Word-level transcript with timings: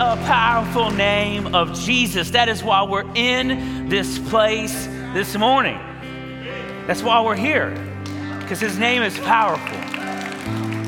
a 0.00 0.16
powerful 0.24 0.90
name 0.90 1.54
of 1.54 1.78
Jesus. 1.78 2.30
That 2.30 2.48
is 2.48 2.64
why 2.64 2.82
we're 2.84 3.04
in 3.14 3.90
this 3.90 4.18
place 4.30 4.86
this 5.12 5.36
morning. 5.36 5.78
That's 6.86 7.02
why 7.02 7.20
we're 7.20 7.36
here, 7.36 7.68
because 8.40 8.60
his 8.60 8.78
name 8.78 9.02
is 9.02 9.18
powerful. 9.18 9.76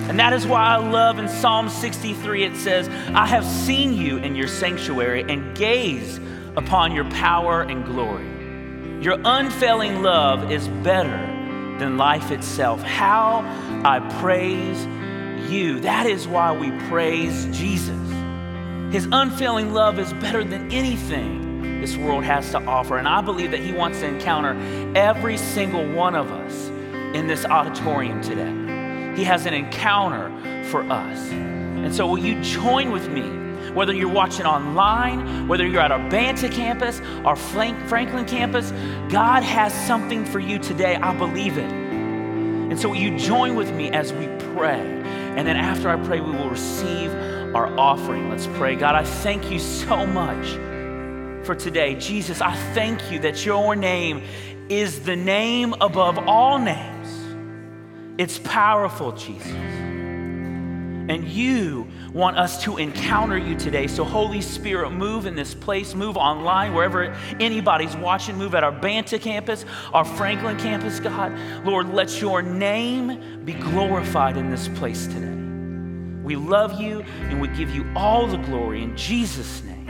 And 0.08 0.18
that 0.18 0.32
is 0.32 0.46
why 0.46 0.64
I 0.64 0.76
love 0.76 1.18
in 1.18 1.28
Psalm 1.28 1.68
63 1.68 2.44
it 2.44 2.56
says, 2.56 2.88
I 3.14 3.26
have 3.26 3.44
seen 3.44 3.92
you 3.92 4.16
in 4.16 4.34
your 4.34 4.48
sanctuary 4.48 5.26
and 5.29 5.54
gaze 5.54 6.18
upon 6.56 6.92
your 6.92 7.04
power 7.10 7.60
and 7.60 7.84
glory. 7.84 8.24
Your 9.04 9.18
unfailing 9.22 10.00
love 10.00 10.50
is 10.50 10.68
better 10.82 11.18
than 11.79 11.98
life 11.98 12.30
itself. 12.30 12.80
How 12.80 13.40
I 13.84 14.00
praise 14.22 14.86
you. 15.52 15.80
That 15.80 16.06
is 16.06 16.26
why 16.26 16.56
we 16.56 16.70
praise 16.88 17.44
Jesus. 17.54 18.21
His 18.93 19.09
unfailing 19.11 19.72
love 19.72 19.98
is 19.98 20.12
better 20.12 20.45
than 20.45 20.70
anything 20.70 21.80
this 21.80 21.96
world 21.96 22.24
has 22.24 22.51
to 22.51 22.59
offer. 22.64 22.98
And 22.98 23.09
I 23.09 23.23
believe 23.23 23.51
that 23.52 23.60
He 23.60 23.73
wants 23.73 24.01
to 24.01 24.06
encounter 24.06 24.55
every 24.95 25.38
single 25.38 25.91
one 25.95 26.15
of 26.15 26.30
us 26.30 26.68
in 27.16 27.27
this 27.27 27.46
auditorium 27.46 28.20
today. 28.20 29.16
He 29.16 29.24
has 29.24 29.46
an 29.46 29.55
encounter 29.55 30.30
for 30.66 30.82
us. 30.82 31.30
And 31.30 31.95
so, 31.95 32.06
will 32.06 32.18
you 32.18 32.42
join 32.42 32.92
with 32.92 33.09
me? 33.09 33.41
Whether 33.73 33.95
you're 33.95 34.12
watching 34.12 34.45
online, 34.45 35.48
whether 35.48 35.66
you're 35.66 35.80
at 35.80 35.90
our 35.90 36.10
Banta 36.10 36.51
campus, 36.51 37.01
our 37.24 37.34
Franklin 37.34 38.27
campus, 38.27 38.73
God 39.10 39.43
has 39.43 39.73
something 39.87 40.27
for 40.27 40.38
you 40.38 40.59
today. 40.59 40.96
I 40.96 41.16
believe 41.16 41.56
it. 41.56 41.73
And 41.73 42.79
so, 42.79 42.90
will 42.90 42.96
you 42.96 43.16
join 43.16 43.54
with 43.54 43.73
me 43.73 43.90
as 43.90 44.12
we 44.12 44.27
pray? 44.54 44.80
And 45.34 45.48
then, 45.48 45.56
after 45.56 45.88
I 45.88 45.96
pray, 46.04 46.20
we 46.20 46.32
will 46.32 46.51
receive 46.51 47.10
our 47.55 47.79
offering. 47.79 48.30
Let's 48.30 48.47
pray. 48.47 48.77
God, 48.77 48.95
I 48.95 49.05
thank 49.05 49.51
you 49.51 49.59
so 49.59 50.06
much 50.06 50.47
for 51.45 51.55
today. 51.55 51.95
Jesus, 51.97 52.41
I 52.41 52.54
thank 52.74 53.10
you 53.10 53.18
that 53.21 53.45
your 53.45 53.76
name 53.76 54.23
is 54.68 55.01
the 55.01 55.16
name 55.16 55.74
above 55.80 56.18
all 56.18 56.59
names. 56.59 57.09
It's 58.18 58.38
powerful, 58.38 59.13
Jesus. 59.13 59.52
And 61.09 61.29
you 61.29 61.88
want 62.13 62.38
us 62.38 62.63
to 62.65 62.76
encounter 62.76 63.37
you 63.37 63.57
today. 63.57 63.87
So, 63.87 64.04
Holy 64.04 64.41
Spirit, 64.41 64.91
move 64.91 65.26
in 65.26 65.34
this 65.34 65.53
place, 65.54 65.94
move 65.94 66.16
online, 66.16 66.75
wherever 66.75 67.12
anybody's 67.41 67.97
watching, 67.97 68.37
move 68.37 68.54
at 68.54 68.62
our 68.62 68.72
Banta 68.72 69.19
campus, 69.19 69.65
our 69.93 70.04
Franklin 70.04 70.56
campus, 70.59 71.00
God. 71.00 71.37
Lord, 71.66 71.93
let 71.93 72.21
your 72.21 72.41
name 72.41 73.44
be 73.44 73.54
glorified 73.54 74.37
in 74.37 74.50
this 74.50 74.69
place 74.69 75.06
today. 75.06 75.41
We 76.22 76.37
love 76.37 76.81
you 76.81 77.00
and 77.00 77.41
we 77.41 77.48
give 77.48 77.75
you 77.75 77.84
all 77.97 78.26
the 78.26 78.37
glory 78.37 78.82
in 78.82 78.97
Jesus' 78.97 79.62
name. 79.65 79.88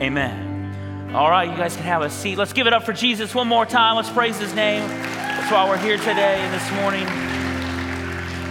Amen. 0.00 1.14
All 1.14 1.30
right, 1.30 1.48
you 1.48 1.56
guys 1.56 1.74
can 1.74 1.84
have 1.84 2.02
a 2.02 2.10
seat. 2.10 2.36
Let's 2.36 2.52
give 2.52 2.66
it 2.66 2.72
up 2.72 2.84
for 2.84 2.92
Jesus 2.92 3.34
one 3.34 3.48
more 3.48 3.64
time. 3.64 3.96
Let's 3.96 4.10
praise 4.10 4.38
his 4.38 4.54
name. 4.54 4.86
That's 4.88 5.50
why 5.50 5.68
we're 5.68 5.78
here 5.78 5.96
today 5.96 6.40
and 6.40 6.52
this 6.52 6.70
morning. 6.72 7.06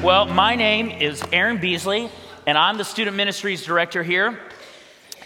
Well, 0.04 0.26
my 0.26 0.56
name 0.56 0.90
is 0.90 1.24
Aaron 1.32 1.60
Beasley, 1.60 2.10
and 2.46 2.58
I'm 2.58 2.78
the 2.78 2.86
student 2.86 3.16
ministries 3.16 3.64
director 3.64 4.04
here. 4.04 4.40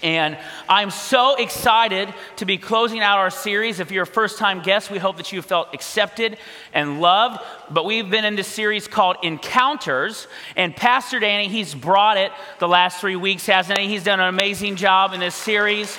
And 0.02 0.38
I'm 0.70 0.92
so 0.92 1.36
excited 1.36 2.14
to 2.38 2.46
be 2.46 2.58
closing 2.58 3.02
out 3.02 3.18
our 3.18 3.30
series. 3.30 3.80
If 3.80 3.92
you're 3.92 4.04
a 4.04 4.08
first 4.08 4.38
time 4.38 4.62
guest, 4.62 4.90
we 4.90 4.98
hope 4.98 5.18
that 5.18 5.32
you 5.32 5.42
felt 5.42 5.74
accepted 5.74 6.38
and 6.74 7.02
loved. 7.02 7.42
But 7.70 7.86
we've 7.86 8.10
been 8.10 8.26
in 8.26 8.36
this 8.36 8.48
series 8.48 8.88
called 8.88 9.18
Encounters. 9.24 10.28
And 10.56 10.76
Pastor 10.76 11.20
Danny, 11.20 11.50
he's 11.50 11.76
brought 11.76 12.18
it 12.18 12.32
the 12.60 12.68
last 12.68 13.02
three 13.02 13.18
weeks, 13.18 13.46
hasn't 13.46 13.78
he? 13.78 13.88
He's 13.88 14.04
done 14.04 14.20
an 14.20 14.28
amazing 14.28 14.78
job 14.78 15.14
in 15.14 15.20
this 15.20 15.36
series. 15.36 15.98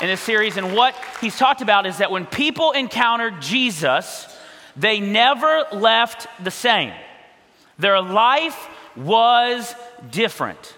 In 0.00 0.08
this 0.08 0.20
series. 0.20 0.56
And 0.56 0.74
what 0.74 0.94
he's 1.20 1.38
talked 1.38 1.62
about 1.62 1.86
is 1.86 1.98
that 1.98 2.10
when 2.10 2.26
people 2.26 2.72
encountered 2.72 3.40
Jesus, 3.40 4.26
they 4.76 5.00
never 5.00 5.64
left 5.72 6.26
the 6.42 6.50
same. 6.50 6.92
Their 7.78 8.02
life 8.02 8.68
was 8.94 9.74
different. 10.10 10.75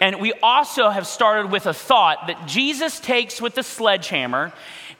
And 0.00 0.20
we 0.20 0.32
also 0.42 0.90
have 0.90 1.06
started 1.06 1.50
with 1.50 1.66
a 1.66 1.74
thought 1.74 2.26
that 2.26 2.46
Jesus 2.46 3.00
takes 3.00 3.40
with 3.40 3.54
the 3.54 3.62
sledgehammer 3.62 4.52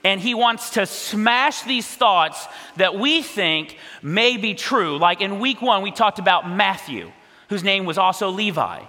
and 0.04 0.20
he 0.20 0.34
wants 0.34 0.70
to 0.70 0.86
smash 0.86 1.62
these 1.62 1.86
thoughts 1.86 2.46
that 2.76 2.94
we 2.94 3.22
think 3.22 3.76
may 4.02 4.36
be 4.36 4.54
true. 4.54 4.98
Like 4.98 5.20
in 5.20 5.40
week 5.40 5.60
one, 5.60 5.82
we 5.82 5.90
talked 5.90 6.20
about 6.20 6.48
Matthew, 6.48 7.10
whose 7.48 7.64
name 7.64 7.84
was 7.86 7.98
also 7.98 8.30
Levi, 8.30 8.82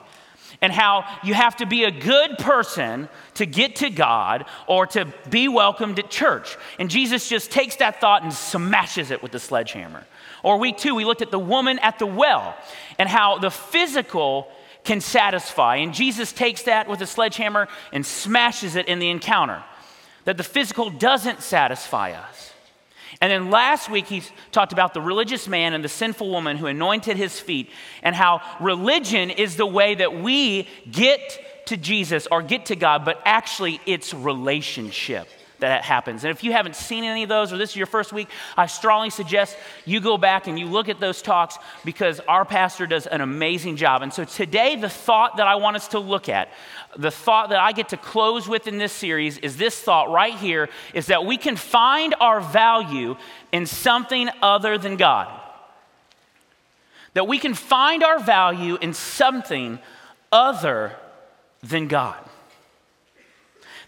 and 0.62 0.72
how 0.72 1.06
you 1.24 1.34
have 1.34 1.56
to 1.56 1.66
be 1.66 1.86
a 1.86 1.92
good 1.92 2.38
person 2.38 3.10
to 3.34 3.48
get 3.48 3.78
to 3.78 3.90
God 3.90 4.46
or 4.68 4.86
to 4.88 5.12
be 5.30 5.48
welcomed 5.48 5.98
at 5.98 6.12
church. 6.12 6.56
And 6.78 6.90
Jesus 6.90 7.28
just 7.28 7.50
takes 7.50 7.78
that 7.78 8.00
thought 8.00 8.22
and 8.22 8.32
smashes 8.32 9.10
it 9.10 9.24
with 9.24 9.32
the 9.32 9.40
sledgehammer. 9.40 10.06
Or 10.44 10.58
week 10.58 10.78
two, 10.78 10.94
we 10.94 11.04
looked 11.04 11.24
at 11.24 11.32
the 11.32 11.40
woman 11.40 11.80
at 11.80 12.00
the 12.00 12.06
well 12.06 12.56
and 13.00 13.10
how 13.10 13.40
the 13.40 13.50
physical 13.50 14.50
can 14.88 15.02
satisfy. 15.02 15.76
And 15.76 15.94
Jesus 15.94 16.32
takes 16.32 16.64
that 16.64 16.88
with 16.88 17.02
a 17.02 17.06
sledgehammer 17.06 17.68
and 17.92 18.06
smashes 18.06 18.76
it 18.76 18.88
in 18.88 19.00
the 19.00 19.10
encounter. 19.10 19.62
That 20.24 20.38
the 20.38 20.44
physical 20.44 20.90
doesn't 20.90 21.42
satisfy 21.42 22.14
us. 22.14 22.54
And 23.20 23.32
then 23.32 23.52
last 23.52 23.90
week, 23.90 24.08
he 24.08 24.24
talked 24.52 24.74
about 24.74 24.94
the 24.94 25.02
religious 25.02 25.48
man 25.48 25.74
and 25.74 25.84
the 25.84 25.90
sinful 25.90 26.30
woman 26.30 26.56
who 26.56 26.68
anointed 26.68 27.18
his 27.18 27.40
feet, 27.40 27.70
and 28.04 28.16
how 28.16 28.42
religion 28.62 29.30
is 29.30 29.56
the 29.56 29.66
way 29.66 29.96
that 29.96 30.22
we 30.22 30.68
get 30.90 31.66
to 31.68 31.78
Jesus 31.78 32.28
or 32.32 32.42
get 32.42 32.68
to 32.68 32.76
God, 32.76 33.04
but 33.06 33.22
actually 33.26 33.82
it's 33.86 34.14
relationship 34.14 35.28
that 35.60 35.84
happens. 35.84 36.24
And 36.24 36.32
if 36.32 36.44
you 36.44 36.52
haven't 36.52 36.76
seen 36.76 37.04
any 37.04 37.24
of 37.24 37.30
those 37.30 37.52
or 37.52 37.58
this 37.58 37.72
is 37.72 37.76
your 37.76 37.88
first 37.88 38.14
week, 38.14 38.30
I 38.56 38.68
strongly 38.68 39.10
suggest 39.10 39.58
you 39.86 40.00
go 40.00 40.18
back 40.18 40.48
and 40.48 40.58
you 40.60 40.68
look 40.68 40.90
at 40.90 41.00
those 41.00 41.22
talks 41.22 41.58
because 41.84 42.20
our 42.28 42.46
pastor 42.46 42.88
does 42.88 43.08
an 43.08 43.22
amazing 43.22 43.76
job. 43.76 44.02
And 44.02 44.14
so 44.14 44.24
today, 44.24 44.76
the 44.76 44.90
thought 44.90 45.38
that 45.38 45.48
I 45.48 45.56
want 45.56 45.76
us 45.76 45.88
to 45.90 46.00
look 46.00 46.30
at, 46.30 46.50
the 46.98 47.12
thought 47.12 47.50
that 47.50 47.60
I 47.60 47.72
get 47.72 47.90
to 47.90 47.98
close 47.98 48.48
with 48.48 48.68
in 48.68 48.78
this 48.78 48.94
series 48.94 49.38
is 49.40 49.58
this 49.58 49.80
thought 49.80 50.12
right 50.12 50.36
here 50.36 50.70
is 50.94 51.08
that 51.08 51.26
we 51.26 51.38
can 51.38 51.56
find 51.56 52.16
our 52.20 52.42
value 52.42 53.16
in 53.52 53.66
something 53.66 54.30
other 54.42 54.78
than 54.78 54.98
God. 54.98 55.28
That 57.14 57.28
we 57.28 57.40
can 57.40 57.54
find 57.54 58.04
our 58.04 58.20
value 58.20 58.78
in 58.80 58.94
something 58.94 59.80
other 60.32 60.96
than 61.64 61.88
God. 61.88 62.27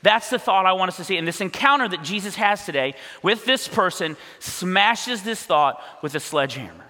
That's 0.01 0.29
the 0.29 0.39
thought 0.39 0.65
I 0.65 0.73
want 0.73 0.89
us 0.89 0.97
to 0.97 1.03
see. 1.03 1.17
And 1.17 1.27
this 1.27 1.41
encounter 1.41 1.87
that 1.87 2.03
Jesus 2.03 2.35
has 2.35 2.65
today 2.65 2.95
with 3.21 3.45
this 3.45 3.67
person 3.67 4.15
smashes 4.39 5.23
this 5.23 5.43
thought 5.43 5.81
with 6.01 6.15
a 6.15 6.19
sledgehammer. 6.19 6.85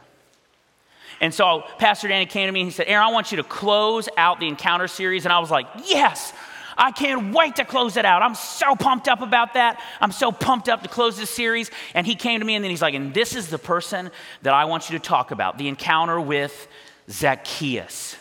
And 1.22 1.34
so 1.34 1.64
Pastor 1.80 2.08
Danny 2.08 2.26
came 2.26 2.48
to 2.48 2.52
me 2.52 2.62
and 2.62 2.68
he 2.68 2.74
said, 2.74 2.88
Aaron, 2.88 3.08
I 3.08 3.12
want 3.12 3.32
you 3.32 3.38
to 3.38 3.44
close 3.44 4.08
out 4.16 4.40
the 4.40 4.48
encounter 4.48 4.88
series. 4.88 5.26
And 5.26 5.34
I 5.34 5.40
was 5.40 5.52
like, 5.52 5.68
yes, 5.86 6.34
I 6.78 6.92
can't 6.92 7.34
wait 7.36 7.58
to 7.58 7.66
close 7.66 7.98
it 7.98 8.06
out. 8.06 8.22
I'm 8.22 8.36
so 8.36 8.74
pumped 8.76 9.10
up 9.10 9.22
about 9.22 9.56
that. 9.56 9.82
I'm 10.00 10.14
so 10.14 10.32
pumped 10.32 10.70
up 10.70 10.84
to 10.84 10.90
close 10.90 11.18
this 11.18 11.30
series. 11.30 11.72
And 11.94 12.08
he 12.08 12.16
came 12.16 12.40
to 12.40 12.46
me 12.46 12.56
and 12.56 12.64
then 12.64 12.72
he's 12.72 12.82
like, 12.82 12.94
and 12.94 13.14
this 13.14 13.36
is 13.36 13.50
the 13.50 13.58
person 13.58 14.12
that 14.44 14.54
I 14.54 14.66
want 14.66 14.90
you 14.90 14.98
to 14.98 15.04
talk 15.04 15.32
about 15.32 15.58
the 15.58 15.68
encounter 15.68 16.22
with 16.22 16.68
Zacchaeus. 17.10 18.16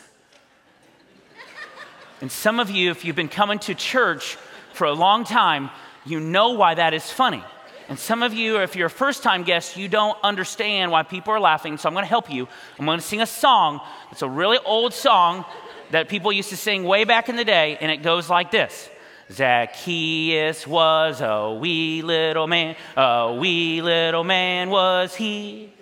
and 2.20 2.32
some 2.32 2.58
of 2.58 2.68
you, 2.68 2.90
if 2.90 3.04
you've 3.04 3.14
been 3.14 3.28
coming 3.28 3.60
to 3.60 3.76
church, 3.76 4.36
for 4.78 4.86
a 4.86 4.92
long 4.92 5.24
time, 5.24 5.70
you 6.06 6.20
know 6.20 6.52
why 6.52 6.74
that 6.74 6.94
is 6.94 7.10
funny. 7.10 7.42
And 7.88 7.98
some 7.98 8.22
of 8.22 8.32
you, 8.32 8.60
if 8.60 8.76
you're 8.76 8.86
a 8.86 8.90
first 8.90 9.22
time 9.22 9.42
guest, 9.42 9.76
you 9.76 9.88
don't 9.88 10.16
understand 10.22 10.90
why 10.90 11.02
people 11.02 11.32
are 11.32 11.40
laughing. 11.40 11.78
So 11.78 11.88
I'm 11.88 11.94
going 11.94 12.04
to 12.04 12.08
help 12.08 12.30
you. 12.30 12.46
I'm 12.78 12.86
going 12.86 12.98
to 12.98 13.04
sing 13.04 13.20
a 13.20 13.26
song. 13.26 13.80
It's 14.12 14.22
a 14.22 14.28
really 14.28 14.58
old 14.64 14.94
song 14.94 15.44
that 15.90 16.08
people 16.08 16.30
used 16.30 16.50
to 16.50 16.56
sing 16.56 16.84
way 16.84 17.04
back 17.04 17.28
in 17.28 17.36
the 17.36 17.44
day, 17.44 17.78
and 17.80 17.90
it 17.90 18.02
goes 18.02 18.30
like 18.30 18.50
this 18.50 18.88
Zacchaeus 19.30 20.66
was 20.66 21.20
a 21.20 21.52
wee 21.52 22.02
little 22.02 22.46
man, 22.46 22.76
a 22.96 23.34
wee 23.38 23.82
little 23.82 24.24
man 24.24 24.70
was 24.70 25.14
he. 25.14 25.72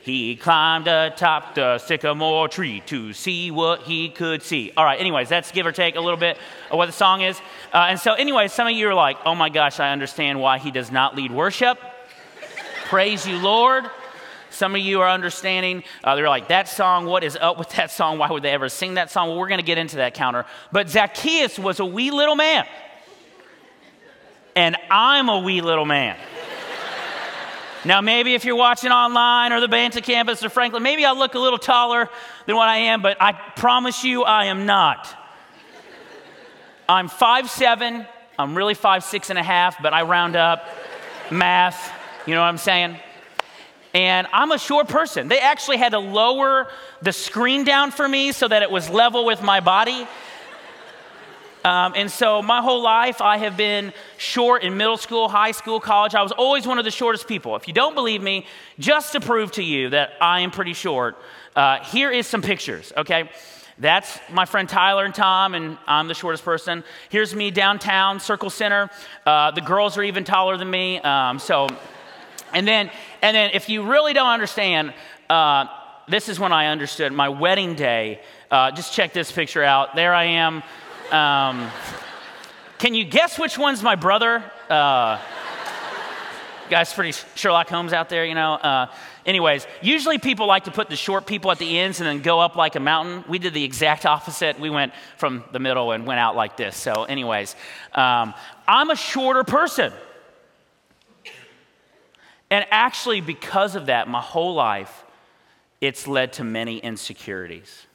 He 0.00 0.36
climbed 0.36 0.88
atop 0.88 1.54
the 1.54 1.78
sycamore 1.78 2.48
tree 2.48 2.82
to 2.86 3.12
see 3.12 3.50
what 3.50 3.82
he 3.82 4.08
could 4.08 4.42
see. 4.42 4.72
All 4.76 4.84
right, 4.84 4.98
anyways, 4.98 5.28
that's 5.28 5.52
give 5.52 5.66
or 5.66 5.72
take 5.72 5.96
a 5.96 6.00
little 6.00 6.18
bit 6.18 6.38
of 6.70 6.78
what 6.78 6.86
the 6.86 6.92
song 6.92 7.20
is. 7.20 7.38
Uh, 7.72 7.86
and 7.90 8.00
so, 8.00 8.14
anyway, 8.14 8.48
some 8.48 8.66
of 8.66 8.72
you 8.72 8.88
are 8.88 8.94
like, 8.94 9.16
oh 9.24 9.34
my 9.34 9.48
gosh, 9.48 9.78
I 9.78 9.92
understand 9.92 10.40
why 10.40 10.58
he 10.58 10.70
does 10.70 10.90
not 10.90 11.14
lead 11.14 11.30
worship. 11.30 11.78
Praise 12.86 13.26
you, 13.26 13.38
Lord. 13.38 13.84
Some 14.50 14.74
of 14.74 14.80
you 14.80 15.00
are 15.00 15.08
understanding, 15.08 15.84
uh, 16.02 16.16
they're 16.16 16.28
like, 16.28 16.48
that 16.48 16.68
song, 16.68 17.06
what 17.06 17.22
is 17.22 17.36
up 17.36 17.56
with 17.56 17.70
that 17.70 17.92
song? 17.92 18.18
Why 18.18 18.28
would 18.28 18.42
they 18.42 18.50
ever 18.50 18.68
sing 18.68 18.94
that 18.94 19.10
song? 19.10 19.28
Well, 19.28 19.38
we're 19.38 19.48
going 19.48 19.60
to 19.60 19.64
get 19.64 19.78
into 19.78 19.96
that 19.96 20.14
counter. 20.14 20.44
But 20.72 20.88
Zacchaeus 20.88 21.56
was 21.56 21.78
a 21.78 21.84
wee 21.84 22.10
little 22.10 22.34
man. 22.34 22.66
And 24.56 24.76
I'm 24.90 25.28
a 25.28 25.38
wee 25.38 25.60
little 25.60 25.84
man. 25.84 26.16
Now, 27.84 28.00
maybe 28.00 28.34
if 28.34 28.44
you're 28.44 28.56
watching 28.56 28.90
online 28.90 29.52
or 29.52 29.60
the 29.60 29.68
Banta 29.68 30.00
campus 30.00 30.44
or 30.44 30.50
Franklin, 30.50 30.82
maybe 30.82 31.04
I 31.04 31.12
look 31.12 31.34
a 31.34 31.38
little 31.38 31.58
taller 31.58 32.10
than 32.46 32.56
what 32.56 32.68
I 32.68 32.76
am, 32.76 33.00
but 33.00 33.16
I 33.20 33.32
promise 33.32 34.02
you 34.02 34.24
I 34.24 34.46
am 34.46 34.66
not. 34.66 35.16
I'm 36.90 37.06
five 37.06 37.48
seven. 37.48 38.04
I'm 38.36 38.56
really 38.56 38.74
five 38.74 39.04
six 39.04 39.30
and 39.30 39.38
a 39.38 39.44
half, 39.44 39.80
but 39.80 39.94
I 39.94 40.02
round 40.02 40.34
up 40.34 40.66
math. 41.30 41.92
You 42.26 42.34
know 42.34 42.40
what 42.40 42.48
I'm 42.48 42.58
saying? 42.58 42.96
And 43.94 44.26
I'm 44.32 44.50
a 44.50 44.58
short 44.58 44.88
person. 44.88 45.28
They 45.28 45.38
actually 45.38 45.76
had 45.76 45.92
to 45.92 46.00
lower 46.00 46.66
the 47.00 47.12
screen 47.12 47.62
down 47.62 47.92
for 47.92 48.08
me 48.08 48.32
so 48.32 48.48
that 48.48 48.62
it 48.62 48.72
was 48.72 48.90
level 48.90 49.24
with 49.24 49.40
my 49.40 49.60
body. 49.60 50.04
Um, 51.64 51.92
and 51.94 52.10
so 52.10 52.42
my 52.42 52.60
whole 52.60 52.82
life, 52.82 53.20
I 53.20 53.36
have 53.36 53.56
been 53.56 53.92
short 54.18 54.64
in 54.64 54.76
middle 54.76 54.96
school, 54.96 55.28
high 55.28 55.52
school, 55.52 55.78
college. 55.78 56.16
I 56.16 56.24
was 56.24 56.32
always 56.32 56.66
one 56.66 56.80
of 56.80 56.84
the 56.84 56.90
shortest 56.90 57.28
people. 57.28 57.54
If 57.54 57.68
you 57.68 57.74
don't 57.74 57.94
believe 57.94 58.20
me, 58.20 58.46
just 58.80 59.12
to 59.12 59.20
prove 59.20 59.52
to 59.52 59.62
you 59.62 59.90
that 59.90 60.14
I 60.20 60.40
am 60.40 60.50
pretty 60.50 60.72
short, 60.72 61.16
uh, 61.54 61.84
here 61.84 62.10
is 62.10 62.26
some 62.26 62.42
pictures, 62.42 62.92
okay? 62.96 63.30
That's 63.80 64.20
my 64.30 64.44
friend 64.44 64.68
Tyler 64.68 65.06
and 65.06 65.14
Tom, 65.14 65.54
and 65.54 65.78
I'm 65.86 66.06
the 66.06 66.12
shortest 66.12 66.44
person. 66.44 66.84
Here's 67.08 67.34
me 67.34 67.50
downtown, 67.50 68.20
Circle 68.20 68.50
Centre. 68.50 68.90
Uh, 69.24 69.52
the 69.52 69.62
girls 69.62 69.96
are 69.96 70.02
even 70.02 70.22
taller 70.22 70.58
than 70.58 70.70
me. 70.70 70.98
Um, 70.98 71.38
so, 71.38 71.66
and 72.52 72.68
then, 72.68 72.90
and 73.22 73.34
then, 73.34 73.52
if 73.54 73.70
you 73.70 73.90
really 73.90 74.12
don't 74.12 74.28
understand, 74.28 74.92
uh, 75.30 75.64
this 76.08 76.28
is 76.28 76.38
when 76.38 76.52
I 76.52 76.66
understood 76.66 77.10
my 77.14 77.30
wedding 77.30 77.74
day. 77.74 78.20
Uh, 78.50 78.70
just 78.70 78.92
check 78.92 79.14
this 79.14 79.32
picture 79.32 79.64
out. 79.64 79.96
There 79.96 80.12
I 80.12 80.24
am. 80.24 80.62
Um, 81.10 81.70
can 82.76 82.94
you 82.94 83.04
guess 83.04 83.38
which 83.38 83.56
one's 83.56 83.82
my 83.82 83.94
brother? 83.94 84.44
Uh, 84.68 85.18
guys, 86.68 86.92
pretty 86.92 87.12
Sherlock 87.34 87.70
Holmes 87.70 87.94
out 87.94 88.10
there, 88.10 88.26
you 88.26 88.34
know. 88.34 88.88
Anyways, 89.30 89.64
usually 89.80 90.18
people 90.18 90.48
like 90.48 90.64
to 90.64 90.72
put 90.72 90.88
the 90.88 90.96
short 90.96 91.24
people 91.24 91.52
at 91.52 91.58
the 91.58 91.78
ends 91.78 92.00
and 92.00 92.08
then 92.08 92.20
go 92.20 92.40
up 92.40 92.56
like 92.56 92.74
a 92.74 92.80
mountain. 92.80 93.22
We 93.28 93.38
did 93.38 93.54
the 93.54 93.62
exact 93.62 94.04
opposite. 94.04 94.58
We 94.58 94.70
went 94.70 94.92
from 95.18 95.44
the 95.52 95.60
middle 95.60 95.92
and 95.92 96.04
went 96.04 96.18
out 96.18 96.34
like 96.34 96.56
this. 96.56 96.76
So, 96.76 97.04
anyways, 97.04 97.54
um, 97.94 98.34
I'm 98.66 98.90
a 98.90 98.96
shorter 98.96 99.44
person. 99.44 99.92
And 102.50 102.66
actually, 102.72 103.20
because 103.20 103.76
of 103.76 103.86
that, 103.86 104.08
my 104.08 104.20
whole 104.20 104.54
life, 104.54 105.04
it's 105.80 106.08
led 106.08 106.32
to 106.32 106.42
many 106.42 106.78
insecurities. 106.78 107.86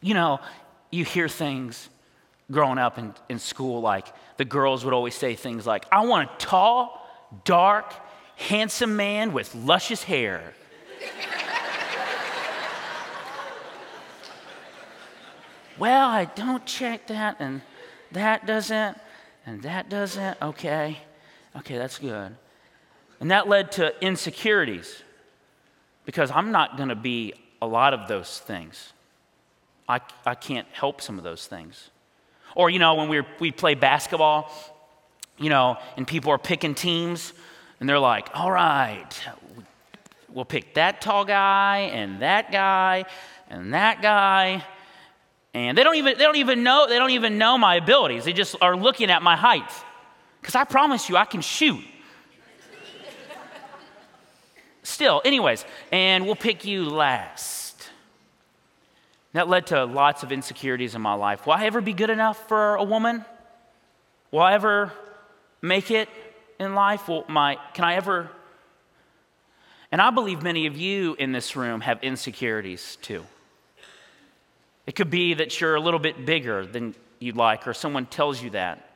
You 0.00 0.14
know, 0.14 0.40
you 0.90 1.04
hear 1.04 1.28
things 1.28 1.88
growing 2.50 2.78
up 2.78 2.98
in, 2.98 3.14
in 3.28 3.38
school 3.38 3.80
like 3.80 4.08
the 4.36 4.44
girls 4.44 4.84
would 4.84 4.94
always 4.94 5.14
say 5.14 5.36
things 5.36 5.64
like, 5.64 5.84
I 5.92 6.04
want 6.06 6.28
a 6.28 6.44
tall, 6.44 7.08
dark, 7.44 7.94
handsome 8.38 8.96
man 8.96 9.32
with 9.32 9.54
luscious 9.54 10.04
hair. 10.04 10.54
well, 15.78 16.08
I 16.08 16.24
don't 16.24 16.64
check 16.64 17.08
that, 17.08 17.36
and 17.40 17.62
that 18.12 18.46
doesn't, 18.46 18.98
and 19.44 19.62
that 19.62 19.90
doesn't. 19.90 20.40
Okay, 20.40 20.98
okay, 21.56 21.76
that's 21.76 21.98
good. 21.98 22.34
And 23.20 23.30
that 23.30 23.48
led 23.48 23.72
to 23.72 23.92
insecurities 24.00 25.02
because 26.04 26.30
I'm 26.30 26.52
not 26.52 26.76
going 26.76 26.88
to 26.88 26.94
be 26.94 27.34
a 27.60 27.66
lot 27.66 27.92
of 27.92 28.08
those 28.08 28.38
things. 28.38 28.92
I, 29.88 30.00
I 30.24 30.34
can't 30.34 30.68
help 30.72 31.00
some 31.00 31.18
of 31.18 31.24
those 31.24 31.46
things. 31.46 31.90
Or, 32.54 32.70
you 32.70 32.78
know, 32.78 32.94
when 32.94 33.08
we, 33.08 33.22
we 33.40 33.50
play 33.50 33.74
basketball, 33.74 34.50
you 35.38 35.50
know, 35.50 35.76
and 35.96 36.06
people 36.06 36.30
are 36.30 36.38
picking 36.38 36.74
teams, 36.74 37.32
and 37.80 37.88
they're 37.88 37.98
like, 37.98 38.28
all 38.34 38.50
right, 38.50 39.08
we'll 40.28 40.44
pick 40.44 40.74
that 40.74 41.00
tall 41.00 41.24
guy, 41.24 41.90
and 41.92 42.22
that 42.22 42.50
guy, 42.52 43.04
and 43.48 43.74
that 43.74 44.02
guy. 44.02 44.64
And 45.54 45.76
they 45.76 45.82
don't 45.82 45.96
even, 45.96 46.18
they 46.18 46.24
don't 46.24 46.36
even 46.36 46.62
know, 46.62 46.86
they 46.88 46.98
don't 46.98 47.10
even 47.10 47.38
know 47.38 47.56
my 47.58 47.76
abilities. 47.76 48.24
They 48.24 48.32
just 48.32 48.56
are 48.60 48.76
looking 48.76 49.10
at 49.10 49.22
my 49.22 49.36
height. 49.36 49.70
Because 50.40 50.54
I 50.54 50.64
promise 50.64 51.08
you, 51.08 51.16
I 51.16 51.24
can 51.24 51.40
shoot. 51.40 51.84
Still, 54.82 55.20
anyways, 55.24 55.64
and 55.92 56.24
we'll 56.24 56.36
pick 56.36 56.64
you 56.64 56.88
last. 56.88 57.88
That 59.34 59.48
led 59.48 59.66
to 59.68 59.84
lots 59.84 60.22
of 60.22 60.32
insecurities 60.32 60.94
in 60.94 61.02
my 61.02 61.14
life. 61.14 61.46
Will 61.46 61.52
I 61.52 61.66
ever 61.66 61.80
be 61.80 61.92
good 61.92 62.10
enough 62.10 62.48
for 62.48 62.76
a 62.76 62.84
woman? 62.84 63.24
Will 64.30 64.40
I 64.40 64.54
ever 64.54 64.92
make 65.60 65.90
it 65.90 66.08
in 66.58 66.74
life? 66.74 67.08
Will 67.08 67.24
my, 67.28 67.58
can 67.74 67.84
I 67.84 67.94
ever? 67.94 68.30
And 69.90 70.00
I 70.00 70.10
believe 70.10 70.42
many 70.42 70.66
of 70.66 70.76
you 70.76 71.16
in 71.18 71.32
this 71.32 71.56
room 71.56 71.80
have 71.80 72.02
insecurities 72.02 72.98
too. 73.02 73.24
It 74.86 74.94
could 74.94 75.10
be 75.10 75.34
that 75.34 75.60
you're 75.60 75.74
a 75.74 75.80
little 75.80 76.00
bit 76.00 76.24
bigger 76.24 76.64
than 76.64 76.94
you'd 77.18 77.36
like, 77.36 77.66
or 77.66 77.74
someone 77.74 78.06
tells 78.06 78.42
you 78.42 78.50
that. 78.50 78.88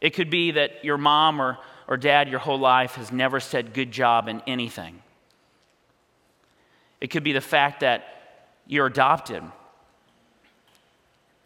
It 0.00 0.10
could 0.10 0.30
be 0.30 0.52
that 0.52 0.84
your 0.84 0.98
mom 0.98 1.40
or, 1.40 1.58
or 1.88 1.96
dad 1.96 2.28
your 2.28 2.38
whole 2.38 2.58
life 2.58 2.94
has 2.96 3.12
never 3.12 3.40
said 3.40 3.74
good 3.74 3.90
job 3.90 4.28
in 4.28 4.42
anything. 4.46 5.02
It 7.00 7.08
could 7.08 7.24
be 7.24 7.32
the 7.32 7.40
fact 7.40 7.80
that 7.80 8.04
you're 8.66 8.86
adopted. 8.86 9.42
And 9.42 9.52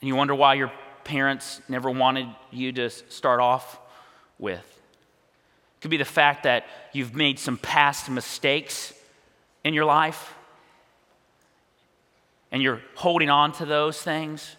you 0.00 0.14
wonder 0.14 0.35
why 0.35 0.55
your 0.55 0.73
parents 1.05 1.61
never 1.69 1.90
wanted 1.90 2.29
you 2.50 2.73
to 2.73 2.90
start 2.90 3.40
off 3.40 3.79
with. 4.38 4.78
It 5.79 5.83
could 5.83 5.93
be 5.93 5.97
the 5.97 6.05
fact 6.05 6.43
that 6.43 6.67
you've 6.93 7.15
made 7.15 7.39
some 7.39 7.57
past 7.57 8.11
mistakes 8.11 8.93
in 9.63 9.75
your 9.75 9.85
life 9.85 10.35
and 12.51 12.61
you're 12.61 12.81
holding 12.97 13.31
on 13.31 13.53
to 13.53 13.65
those 13.65 14.03
things. 14.03 14.57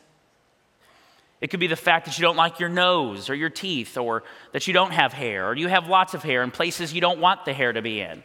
It 1.41 1.49
could 1.49 1.59
be 1.59 1.67
the 1.67 1.75
fact 1.75 2.05
that 2.05 2.17
you 2.17 2.21
don't 2.21 2.37
like 2.37 2.61
your 2.61 2.69
nose 2.69 3.29
or 3.29 3.35
your 3.35 3.49
teeth, 3.49 3.97
or 3.97 4.23
that 4.53 4.67
you 4.67 4.73
don't 4.73 4.91
have 4.91 5.11
hair, 5.11 5.49
or 5.49 5.55
you 5.55 5.67
have 5.67 5.87
lots 5.87 6.13
of 6.13 6.23
hair 6.23 6.41
in 6.43 6.51
places 6.51 6.93
you 6.93 7.01
don't 7.01 7.19
want 7.19 7.43
the 7.43 7.53
hair 7.53 7.73
to 7.73 7.81
be 7.81 7.99
in. 7.99 8.23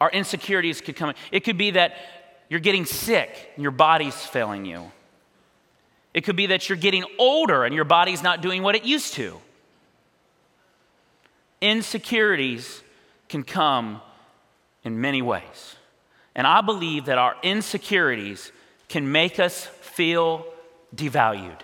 Our 0.00 0.10
insecurities 0.10 0.80
could 0.80 0.96
come. 0.96 1.14
It 1.30 1.40
could 1.40 1.58
be 1.58 1.72
that 1.72 1.94
you're 2.48 2.60
getting 2.60 2.86
sick 2.86 3.52
and 3.54 3.62
your 3.62 3.72
body's 3.72 4.16
failing 4.16 4.64
you. 4.64 4.90
It 6.18 6.24
could 6.24 6.34
be 6.34 6.46
that 6.46 6.68
you're 6.68 6.76
getting 6.76 7.04
older 7.16 7.64
and 7.64 7.72
your 7.72 7.84
body's 7.84 8.24
not 8.24 8.40
doing 8.40 8.64
what 8.64 8.74
it 8.74 8.84
used 8.84 9.14
to. 9.14 9.40
Insecurities 11.60 12.82
can 13.28 13.44
come 13.44 14.00
in 14.82 15.00
many 15.00 15.22
ways. 15.22 15.76
And 16.34 16.44
I 16.44 16.60
believe 16.60 17.04
that 17.04 17.18
our 17.18 17.36
insecurities 17.44 18.50
can 18.88 19.12
make 19.12 19.38
us 19.38 19.66
feel 19.66 20.44
devalued. 20.92 21.60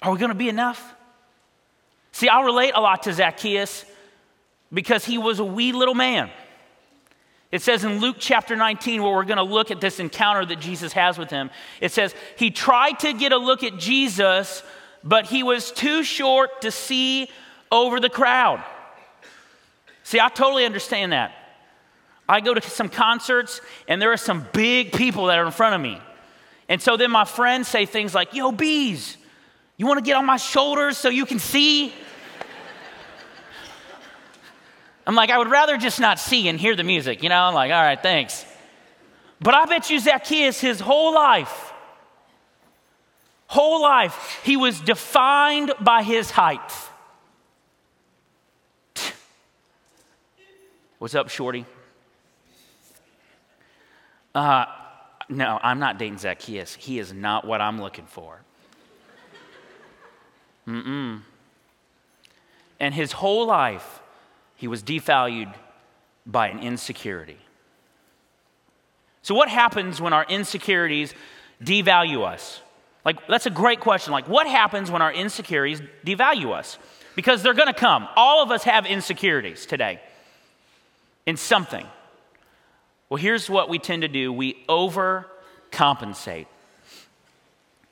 Are 0.00 0.10
we 0.10 0.18
going 0.18 0.30
to 0.30 0.34
be 0.34 0.48
enough? 0.48 0.94
See, 2.12 2.28
I 2.30 2.40
relate 2.40 2.72
a 2.74 2.80
lot 2.80 3.02
to 3.02 3.12
Zacchaeus 3.12 3.84
because 4.72 5.04
he 5.04 5.18
was 5.18 5.38
a 5.38 5.44
wee 5.44 5.72
little 5.72 5.94
man. 5.94 6.30
It 7.50 7.62
says 7.62 7.82
in 7.84 8.00
Luke 8.00 8.16
chapter 8.18 8.56
19, 8.56 9.02
where 9.02 9.12
we're 9.12 9.24
going 9.24 9.38
to 9.38 9.42
look 9.42 9.70
at 9.70 9.80
this 9.80 10.00
encounter 10.00 10.44
that 10.44 10.60
Jesus 10.60 10.92
has 10.92 11.16
with 11.16 11.30
him, 11.30 11.50
it 11.80 11.92
says, 11.92 12.14
He 12.36 12.50
tried 12.50 12.98
to 13.00 13.14
get 13.14 13.32
a 13.32 13.38
look 13.38 13.62
at 13.62 13.78
Jesus, 13.78 14.62
but 15.02 15.26
he 15.26 15.42
was 15.42 15.72
too 15.72 16.02
short 16.02 16.60
to 16.62 16.70
see 16.70 17.30
over 17.72 18.00
the 18.00 18.10
crowd. 18.10 18.62
See, 20.02 20.20
I 20.20 20.28
totally 20.28 20.66
understand 20.66 21.12
that. 21.12 21.32
I 22.28 22.40
go 22.40 22.52
to 22.52 22.60
some 22.60 22.90
concerts, 22.90 23.62
and 23.88 24.00
there 24.00 24.12
are 24.12 24.18
some 24.18 24.46
big 24.52 24.92
people 24.92 25.26
that 25.26 25.38
are 25.38 25.46
in 25.46 25.52
front 25.52 25.74
of 25.74 25.80
me. 25.80 25.98
And 26.68 26.82
so 26.82 26.98
then 26.98 27.10
my 27.10 27.24
friends 27.24 27.68
say 27.68 27.86
things 27.86 28.14
like, 28.14 28.34
Yo, 28.34 28.52
bees, 28.52 29.16
you 29.78 29.86
want 29.86 29.98
to 29.98 30.04
get 30.04 30.16
on 30.16 30.26
my 30.26 30.36
shoulders 30.36 30.98
so 30.98 31.08
you 31.08 31.24
can 31.24 31.38
see? 31.38 31.94
I'm 35.08 35.14
like, 35.14 35.30
I 35.30 35.38
would 35.38 35.48
rather 35.48 35.78
just 35.78 36.00
not 36.00 36.18
see 36.18 36.48
and 36.48 36.60
hear 36.60 36.76
the 36.76 36.84
music, 36.84 37.22
you 37.22 37.30
know? 37.30 37.44
I'm 37.44 37.54
like, 37.54 37.72
all 37.72 37.82
right, 37.82 38.00
thanks. 38.00 38.44
But 39.40 39.54
I 39.54 39.64
bet 39.64 39.88
you 39.88 39.98
Zacchaeus, 39.98 40.60
his 40.60 40.80
whole 40.80 41.14
life, 41.14 41.72
whole 43.46 43.80
life, 43.80 44.42
he 44.44 44.58
was 44.58 44.78
defined 44.78 45.72
by 45.80 46.02
his 46.02 46.30
height. 46.30 46.72
What's 50.98 51.14
up, 51.14 51.30
Shorty? 51.30 51.64
Uh, 54.34 54.66
no, 55.30 55.58
I'm 55.62 55.78
not 55.78 55.98
dating 55.98 56.18
Zacchaeus. 56.18 56.74
He 56.74 56.98
is 56.98 57.14
not 57.14 57.46
what 57.46 57.62
I'm 57.62 57.80
looking 57.80 58.04
for. 58.04 58.42
Mm-mm. 60.66 61.22
And 62.78 62.92
his 62.92 63.12
whole 63.12 63.46
life, 63.46 64.00
he 64.58 64.66
was 64.66 64.82
devalued 64.82 65.54
by 66.26 66.48
an 66.48 66.58
insecurity. 66.58 67.38
So, 69.22 69.34
what 69.34 69.48
happens 69.48 70.00
when 70.00 70.12
our 70.12 70.26
insecurities 70.28 71.14
devalue 71.62 72.26
us? 72.26 72.60
Like, 73.04 73.26
that's 73.28 73.46
a 73.46 73.50
great 73.50 73.80
question. 73.80 74.12
Like, 74.12 74.28
what 74.28 74.46
happens 74.46 74.90
when 74.90 75.00
our 75.00 75.12
insecurities 75.12 75.80
devalue 76.04 76.52
us? 76.52 76.76
Because 77.14 77.42
they're 77.42 77.54
to 77.68 77.72
come. 77.72 78.08
All 78.16 78.42
of 78.42 78.50
us 78.50 78.64
have 78.64 78.84
insecurities 78.84 79.64
today 79.64 80.00
in 81.24 81.36
something. 81.36 81.86
Well, 83.08 83.18
here's 83.18 83.48
what 83.48 83.68
we 83.68 83.78
tend 83.78 84.02
to 84.02 84.08
do 84.08 84.32
we 84.32 84.64
overcompensate. 84.68 86.46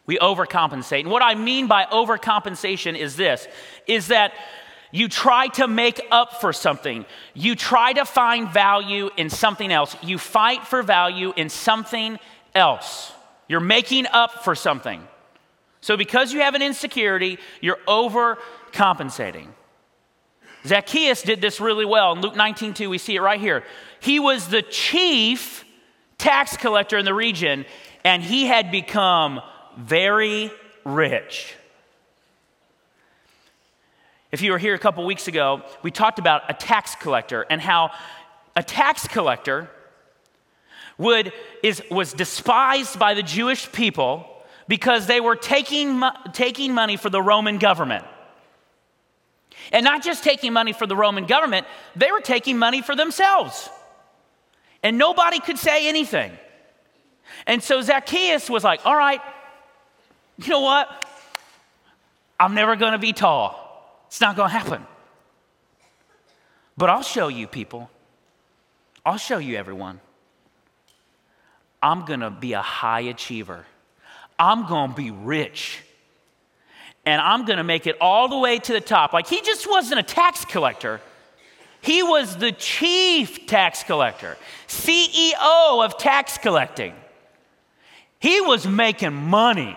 We 0.05 0.19
overcompensate. 0.19 1.01
And 1.01 1.11
what 1.11 1.23
I 1.23 1.35
mean 1.37 1.69
by 1.69 1.85
overcompensation 1.85 2.99
is 2.99 3.17
this 3.17 3.47
is 3.87 4.09
that 4.09 4.33
you 4.97 5.09
try 5.09 5.49
to 5.49 5.69
make 5.69 6.01
up 6.11 6.41
for 6.41 6.55
something. 6.55 7.05
You 7.35 7.55
try 7.55 7.93
to 7.93 8.07
find 8.07 8.49
value 8.49 9.11
in 9.19 9.29
something 9.29 9.71
else. 9.71 9.95
You 10.03 10.17
fight 10.17 10.67
for 10.67 10.83
value 10.83 11.35
in 11.37 11.51
something 11.51 12.19
else. 12.55 13.13
You're 13.47 13.61
making 13.61 14.07
up 14.07 14.43
for 14.43 14.55
something. 14.55 15.07
So, 15.83 15.99
because 15.99 16.33
you 16.33 16.41
have 16.41 16.55
an 16.55 16.63
insecurity, 16.63 17.39
you're 17.61 17.79
overcompensating. 17.87 19.49
Zacchaeus 20.65 21.23
did 21.23 21.43
this 21.43 21.61
really 21.61 21.85
well. 21.85 22.13
In 22.13 22.23
Luke 22.23 22.35
19 22.35 22.73
2, 22.73 22.89
we 22.89 22.97
see 22.97 23.17
it 23.17 23.21
right 23.21 23.39
here. 23.39 23.65
He 24.01 24.19
was 24.19 24.49
the 24.49 24.63
chief 24.63 25.65
tax 26.17 26.57
collector 26.57 26.97
in 26.97 27.05
the 27.05 27.15
region, 27.15 27.67
and 28.03 28.23
he 28.23 28.47
had 28.47 28.71
become 28.71 29.43
very 29.77 30.51
rich. 30.87 31.55
If 34.37 34.43
you 34.43 34.53
were 34.53 34.59
here 34.59 34.75
a 34.75 34.79
couple 34.79 35.03
weeks 35.07 35.29
ago, 35.29 35.63
we 35.83 35.91
talked 35.91 36.19
about 36.19 36.43
a 36.51 36.53
tax 36.53 36.95
collector 36.95 37.47
and 37.49 37.59
how 37.59 37.91
a 38.55 38.63
tax 38.63 39.09
collector 39.09 39.71
would, 40.99 41.33
is, 41.63 41.83
was 41.91 42.13
despised 42.13 42.99
by 42.99 43.15
the 43.15 43.23
Jewish 43.23 43.73
people 43.73 44.29
because 44.69 45.07
they 45.07 45.21
were 45.21 45.37
taking, 45.37 46.03
taking 46.35 46.75
money 46.75 46.99
for 46.99 47.09
the 47.09 47.23
Roman 47.23 47.57
government. 47.57 48.05
And 49.73 49.83
not 49.85 50.03
just 50.03 50.23
taking 50.23 50.53
money 50.53 50.75
for 50.75 50.87
the 50.87 50.97
Roman 50.97 51.25
government, 51.25 51.67
they 51.95 52.13
were 52.13 52.21
taking 52.21 52.59
money 52.59 52.83
for 52.83 52.95
themselves. 52.95 53.71
And 54.83 54.99
nobody 54.99 55.41
could 55.41 55.57
say 55.57 55.89
anything. 55.89 56.31
And 57.47 57.63
so 57.63 57.81
Zacchaeus 57.81 58.51
was 58.51 58.65
like, 58.65 58.85
All 58.85 58.97
right, 58.97 59.23
you 60.37 60.51
know 60.51 60.61
what? 60.61 61.07
I'm 62.39 62.55
never 62.55 62.77
going 62.77 62.93
to 62.93 62.99
be 62.99 63.15
tall. 63.15 63.63
It's 64.07 64.21
not 64.21 64.37
going 64.37 64.51
to 64.51 64.59
happen. 64.59 64.87
But 66.77 66.91
I'll 66.91 67.03
show 67.03 67.29
you, 67.29 67.47
people. 67.47 67.91
I'll 69.05 69.19
show 69.19 69.39
you, 69.39 69.57
everyone. 69.57 70.01
I'm 71.83 72.05
going 72.05 72.21
to 72.21 72.31
be 72.31 72.53
a 72.53 72.63
high 72.63 73.01
achiever. 73.01 73.65
I'm 74.39 74.67
going 74.67 74.91
to 74.91 74.97
be 74.97 75.11
rich. 75.11 75.83
And 77.05 77.21
I'm 77.21 77.45
going 77.45 77.59
to 77.59 77.65
make 77.65 77.87
it 77.87 77.97
all 78.01 78.29
the 78.29 78.39
way 78.39 78.59
to 78.59 78.73
the 78.73 78.81
top. 78.81 79.13
Like 79.13 79.29
he 79.29 79.41
just 79.41 79.69
wasn't 79.71 80.01
a 80.01 80.03
tax 80.03 80.45
collector. 80.45 81.01
He 81.81 82.03
was 82.03 82.37
the 82.37 82.51
chief 82.51 83.47
tax 83.47 83.85
collector, 83.85 84.37
CEO 84.67 85.85
of 85.85 85.99
tax 85.99 86.37
collecting. 86.37 86.95
He 88.19 88.41
was 88.41 88.67
making 88.67 89.13
money. 89.13 89.77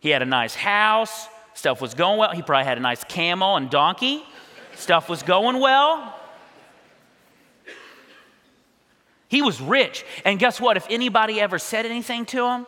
He 0.00 0.08
had 0.08 0.22
a 0.22 0.26
nice 0.26 0.54
house, 0.54 1.28
stuff 1.58 1.80
was 1.80 1.94
going 1.94 2.18
well. 2.18 2.30
He 2.30 2.40
probably 2.40 2.64
had 2.64 2.78
a 2.78 2.80
nice 2.80 3.02
camel 3.04 3.56
and 3.56 3.68
donkey, 3.68 4.22
stuff 4.76 5.08
was 5.08 5.22
going 5.22 5.60
well. 5.60 6.14
He 9.28 9.42
was 9.42 9.60
rich. 9.60 10.06
And 10.24 10.38
guess 10.38 10.58
what? 10.58 10.78
If 10.78 10.86
anybody 10.88 11.38
ever 11.40 11.58
said 11.58 11.84
anything 11.84 12.24
to 12.26 12.46
him, 12.46 12.66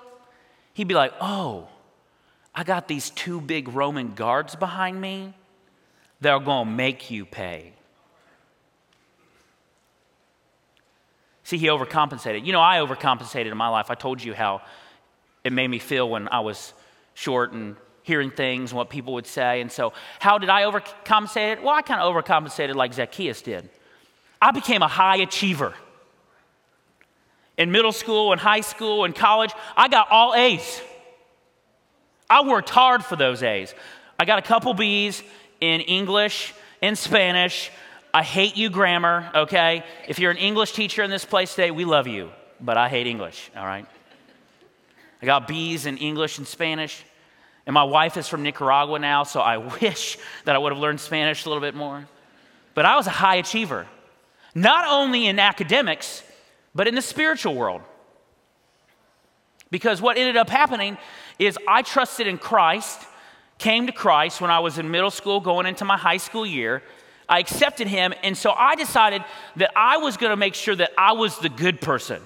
he'd 0.75 0.89
be 0.89 0.95
like, 0.95 1.15
Oh, 1.21 1.69
I 2.55 2.65
got 2.65 2.89
these 2.89 3.11
two 3.11 3.41
big 3.41 3.69
Roman 3.69 4.15
guards 4.15 4.57
behind 4.57 5.01
me. 5.01 5.35
They're 6.21 6.41
going 6.41 6.67
to 6.67 6.71
make 6.71 7.11
you 7.11 7.25
pay. 7.25 7.73
See, 11.45 11.57
he 11.57 11.69
overcompensated. 11.69 12.45
You 12.45 12.53
know, 12.53 12.61
I 12.61 12.77
overcompensated 12.77 13.51
in 13.51 13.57
my 13.57 13.69
life. 13.69 13.91
I 13.91 13.95
told 13.95 14.23
you 14.23 14.35
how 14.35 14.61
it 15.43 15.53
made 15.53 15.69
me 15.69 15.79
feel 15.79 16.09
when 16.11 16.29
I 16.29 16.41
was 16.41 16.75
short 17.15 17.53
and 17.53 17.77
hearing 18.03 18.31
things 18.31 18.71
and 18.71 18.79
what 18.79 18.91
people 18.91 19.15
would 19.15 19.27
say. 19.27 19.61
And 19.61 19.71
so, 19.71 19.93
how 20.19 20.39
did 20.39 20.49
I 20.49 20.63
overcompensate 20.63 21.53
it? 21.53 21.63
Well, 21.63 21.75
I 21.75 21.83
kind 21.83 22.01
of 22.01 22.15
overcompensated 22.15 22.75
like 22.75 22.95
Zacchaeus 22.95 23.43
did. 23.43 23.69
I 24.41 24.53
became 24.53 24.83
a 24.83 24.89
high 24.89 25.19
achiever 25.19 25.75
in 27.61 27.71
middle 27.71 27.93
school 27.93 28.33
and 28.33 28.41
high 28.41 28.63
school 28.63 29.05
and 29.05 29.15
college, 29.15 29.53
I 29.77 29.89
got 29.89 30.11
all 30.11 30.35
A's. 30.35 30.81
I 32.29 32.41
worked 32.43 32.71
hard 32.71 33.05
for 33.05 33.17
those 33.17 33.43
A's. 33.43 33.75
I 34.19 34.25
got 34.25 34.39
a 34.39 34.43
couple 34.43 34.73
B's 34.73 35.23
in 35.61 35.83
English 35.83 36.55
and 36.81 36.97
Spanish. 36.97 37.71
I 38.15 38.23
hate 38.23 38.57
you 38.57 38.71
grammar, 38.71 39.31
okay? 39.35 39.85
If 40.09 40.19
you're 40.19 40.31
an 40.31 40.39
English 40.39 40.73
teacher 40.73 41.03
in 41.03 41.11
this 41.11 41.27
place 41.27 41.55
today, 41.55 41.71
we 41.71 41.85
love 41.85 42.07
you, 42.07 42.31
but 42.63 42.79
I 42.79 42.89
hate 42.89 43.07
English, 43.07 43.51
all 43.55 43.67
right? 43.67 43.85
I 45.21 45.27
got 45.27 45.47
B's 45.47 45.85
in 45.85 45.99
English 45.99 46.39
and 46.39 46.47
Spanish. 46.47 47.05
And 47.67 47.75
my 47.75 47.85
wife 47.85 48.17
is 48.17 48.27
from 48.27 48.43
Nicaragua 48.43 48.99
now, 48.99 49.23
so 49.23 49.41
I 49.41 49.57
wish 49.81 50.19
that 50.45 50.55
I 50.55 50.59
would 50.59 50.73
have 50.73 50.81
learned 50.81 51.01
Spanish 51.01 51.45
a 51.45 51.49
little 51.49 51.63
bit 51.63 51.75
more. 51.75 52.09
But 52.75 52.85
I 52.85 52.97
was 52.97 53.07
a 53.07 53.11
high 53.11 53.37
achiever, 53.37 53.87
not 54.55 54.87
only 54.89 55.27
in 55.27 55.39
academics, 55.39 56.23
but 56.75 56.89
in 56.89 56.95
the 56.95 57.03
spiritual 57.03 57.55
world. 57.55 57.83
Because 59.71 60.01
what 60.01 60.17
ended 60.17 60.37
up 60.37 60.51
happening 60.51 60.99
is 61.39 61.59
I 61.67 61.83
trusted 61.83 62.27
in 62.27 62.39
Christ, 62.39 63.07
came 63.59 63.87
to 63.87 63.93
Christ 63.93 64.41
when 64.41 64.51
I 64.51 64.61
was 64.61 64.79
in 64.79 64.91
middle 64.91 65.11
school, 65.11 65.41
going 65.41 65.67
into 65.67 65.85
my 65.85 65.97
high 65.97 66.17
school 66.17 66.45
year. 66.45 66.83
I 67.29 67.39
accepted 67.39 67.87
him, 67.87 68.13
and 68.25 68.37
so 68.37 68.51
I 68.51 68.75
decided 68.75 69.25
that 69.57 69.71
I 69.77 69.99
was 69.99 70.17
gonna 70.17 70.37
make 70.37 70.55
sure 70.55 70.75
that 70.75 70.91
I 70.99 71.13
was 71.13 71.39
the 71.39 71.49
good 71.49 71.81
person. 71.81 72.21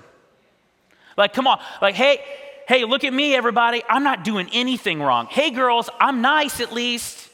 Like, 1.16 1.34
come 1.34 1.46
on, 1.46 1.60
like, 1.82 1.94
hey, 1.94 2.24
hey, 2.66 2.84
look 2.84 3.04
at 3.04 3.12
me, 3.12 3.34
everybody. 3.34 3.82
I'm 3.88 4.04
not 4.04 4.24
doing 4.24 4.48
anything 4.52 5.00
wrong. 5.00 5.26
Hey, 5.26 5.50
girls, 5.50 5.90
I'm 6.00 6.20
nice 6.20 6.60
at 6.60 6.72
least. 6.72 7.28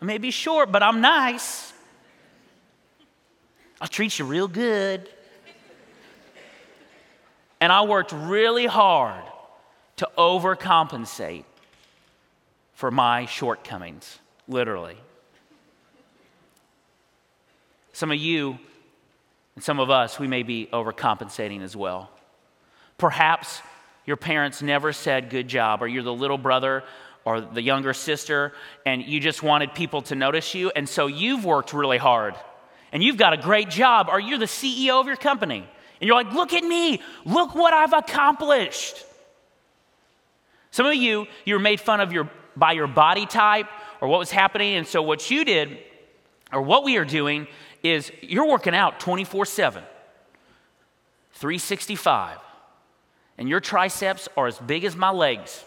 I 0.00 0.04
may 0.04 0.18
be 0.18 0.30
short, 0.30 0.72
but 0.72 0.82
I'm 0.82 1.00
nice. 1.00 1.72
I'll 3.80 3.88
treat 3.88 4.18
you 4.18 4.24
real 4.24 4.48
good. 4.48 5.08
And 7.60 7.70
I 7.70 7.82
worked 7.82 8.12
really 8.12 8.66
hard 8.66 9.22
to 9.96 10.08
overcompensate 10.16 11.44
for 12.72 12.90
my 12.90 13.26
shortcomings, 13.26 14.18
literally. 14.48 14.96
Some 17.92 18.10
of 18.10 18.16
you 18.16 18.58
and 19.54 19.62
some 19.62 19.78
of 19.78 19.90
us, 19.90 20.18
we 20.18 20.26
may 20.26 20.42
be 20.42 20.68
overcompensating 20.72 21.60
as 21.60 21.76
well. 21.76 22.08
Perhaps 22.96 23.60
your 24.06 24.16
parents 24.16 24.62
never 24.62 24.92
said 24.92 25.30
good 25.30 25.48
job, 25.48 25.82
or 25.82 25.88
you're 25.88 26.02
the 26.02 26.12
little 26.12 26.38
brother 26.38 26.84
or 27.24 27.40
the 27.40 27.62
younger 27.62 27.92
sister, 27.92 28.52
and 28.86 29.02
you 29.02 29.20
just 29.20 29.42
wanted 29.42 29.74
people 29.74 30.02
to 30.02 30.14
notice 30.14 30.54
you, 30.54 30.70
and 30.74 30.88
so 30.88 31.06
you've 31.06 31.44
worked 31.44 31.72
really 31.72 31.98
hard, 31.98 32.34
and 32.92 33.02
you've 33.02 33.18
got 33.18 33.32
a 33.32 33.36
great 33.36 33.68
job, 33.68 34.08
or 34.10 34.18
you're 34.18 34.38
the 34.38 34.46
CEO 34.46 35.00
of 35.00 35.06
your 35.06 35.16
company 35.16 35.68
and 36.00 36.08
you're 36.08 36.16
like, 36.16 36.32
look 36.32 36.52
at 36.54 36.64
me, 36.64 37.00
look 37.24 37.54
what 37.54 37.74
I've 37.74 37.92
accomplished. 37.92 39.04
Some 40.70 40.86
of 40.86 40.94
you, 40.94 41.26
you 41.44 41.54
were 41.54 41.60
made 41.60 41.80
fun 41.80 42.00
of 42.00 42.12
your, 42.12 42.30
by 42.56 42.72
your 42.72 42.86
body 42.86 43.26
type 43.26 43.66
or 44.00 44.08
what 44.08 44.18
was 44.18 44.30
happening. 44.30 44.76
And 44.76 44.86
so, 44.86 45.02
what 45.02 45.30
you 45.30 45.44
did, 45.44 45.78
or 46.52 46.62
what 46.62 46.84
we 46.84 46.96
are 46.96 47.04
doing, 47.04 47.48
is 47.82 48.10
you're 48.22 48.46
working 48.46 48.74
out 48.74 48.98
24 49.00 49.44
7, 49.44 49.82
365. 51.32 52.38
And 53.40 53.48
your 53.48 53.58
triceps 53.58 54.28
are 54.36 54.46
as 54.46 54.58
big 54.58 54.84
as 54.84 54.94
my 54.94 55.10
legs. 55.10 55.64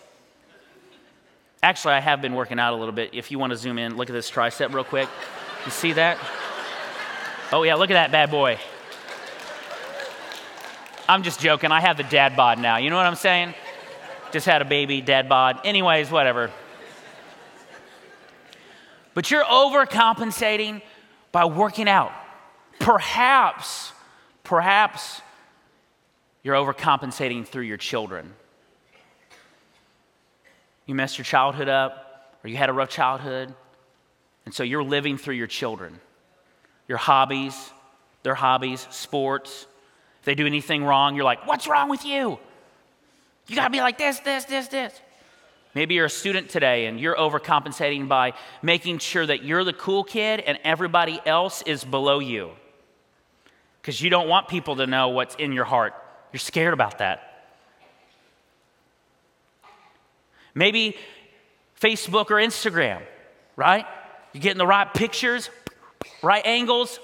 Actually, 1.64 1.96
I 1.96 2.02
have 2.02 2.22
been 2.22 2.36
working 2.36 2.60
out 2.60 2.74
a 2.74 2.78
little 2.78 2.94
bit. 2.94 3.10
If 3.14 3.32
you 3.32 3.40
want 3.40 3.52
to 3.52 3.58
zoom 3.58 3.80
in, 3.80 3.98
look 3.98 4.10
at 4.10 4.14
this 4.14 4.30
tricep 4.30 4.72
real 4.74 4.84
quick. 4.84 5.10
You 5.66 5.72
see 5.72 5.94
that? 5.94 6.20
Oh, 7.52 7.64
yeah, 7.64 7.74
look 7.74 7.90
at 7.90 7.96
that 7.96 8.12
bad 8.12 8.30
boy. 8.30 8.60
I'm 11.10 11.24
just 11.24 11.40
joking. 11.40 11.72
I 11.72 11.82
have 11.82 11.98
the 11.98 12.04
dad 12.04 12.36
bod 12.36 12.60
now. 12.60 12.78
You 12.78 12.92
know 12.92 12.96
what 12.96 13.08
I'm 13.08 13.16
saying? 13.16 13.56
Just 14.32 14.46
had 14.46 14.62
a 14.62 14.66
baby, 14.66 15.02
dad 15.02 15.28
bod. 15.28 15.60
Anyways, 15.66 16.12
whatever. 16.12 16.52
But 19.16 19.32
you're 19.32 19.44
overcompensating 19.44 20.84
by 21.32 21.46
working 21.46 21.90
out. 21.90 22.12
Perhaps, 22.80 23.94
perhaps 24.44 25.22
you're 26.44 26.56
overcompensating 26.56 27.48
through 27.48 27.64
your 27.64 27.78
children. 27.78 28.34
You 30.86 30.96
messed 30.96 31.18
your 31.18 31.26
childhood 31.26 31.70
up, 31.70 32.38
or 32.44 32.50
you 32.50 32.58
had 32.58 32.70
a 32.70 32.74
rough 32.74 32.90
childhood, 32.90 33.54
and 34.46 34.54
so 34.54 34.64
you're 34.64 34.84
living 34.84 35.18
through 35.18 35.36
your 35.36 35.48
children. 35.48 36.00
Your 36.90 36.98
hobbies, 36.98 37.72
their 38.24 38.36
hobbies, 38.36 38.86
sports, 38.92 39.66
if 40.20 40.26
they 40.26 40.36
do 40.36 40.46
anything 40.46 40.84
wrong, 40.84 41.16
you're 41.16 41.26
like, 41.26 41.48
what's 41.48 41.68
wrong 41.68 41.90
with 41.90 42.06
you? 42.06 42.38
You 43.48 43.56
got 43.56 43.66
to 43.66 43.70
be 43.70 43.80
like 43.80 43.98
this, 43.98 44.20
this, 44.20 44.46
this, 44.46 44.68
this. 44.68 45.02
Maybe 45.76 45.96
you're 45.96 46.06
a 46.06 46.10
student 46.10 46.50
today 46.50 46.86
and 46.86 47.00
you're 47.00 47.16
overcompensating 47.16 48.08
by 48.08 48.34
making 48.62 49.00
sure 49.00 49.26
that 49.26 49.44
you're 49.44 49.64
the 49.64 49.74
cool 49.74 50.04
kid 50.04 50.40
and 50.40 50.60
everybody 50.64 51.20
else 51.26 51.62
is 51.64 51.84
below 51.84 52.20
you. 52.20 52.52
because 53.84 54.02
you 54.02 54.10
don't 54.10 54.30
want 54.30 54.48
people 54.48 54.78
to 54.78 54.88
know 54.88 55.10
what's 55.10 55.36
in 55.36 55.52
your 55.52 55.66
heart. 55.66 55.94
You're 56.34 56.40
scared 56.40 56.74
about 56.74 56.98
that. 56.98 57.30
Maybe 60.56 60.98
Facebook 61.80 62.32
or 62.32 62.36
Instagram, 62.36 63.02
right? 63.56 63.86
You're 64.34 64.42
getting 64.42 64.58
the 64.58 64.68
right 64.68 64.92
pictures, 64.92 65.50
right 66.24 66.46
angles, 66.46 67.00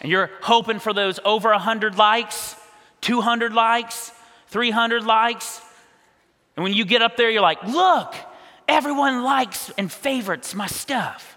and 0.00 0.10
you're 0.10 0.30
hoping 0.42 0.78
for 0.78 0.92
those 0.92 1.18
over 1.24 1.50
100 1.50 1.98
likes, 1.98 2.54
200 3.00 3.52
likes, 3.52 4.12
300 4.48 5.04
likes. 5.04 5.60
And 6.56 6.62
when 6.62 6.72
you 6.72 6.84
get 6.84 7.02
up 7.02 7.16
there, 7.16 7.30
you're 7.30 7.42
like, 7.42 7.62
look, 7.64 8.14
everyone 8.68 9.22
likes 9.24 9.70
and 9.76 9.90
favorites 9.90 10.54
my 10.54 10.66
stuff. 10.66 11.36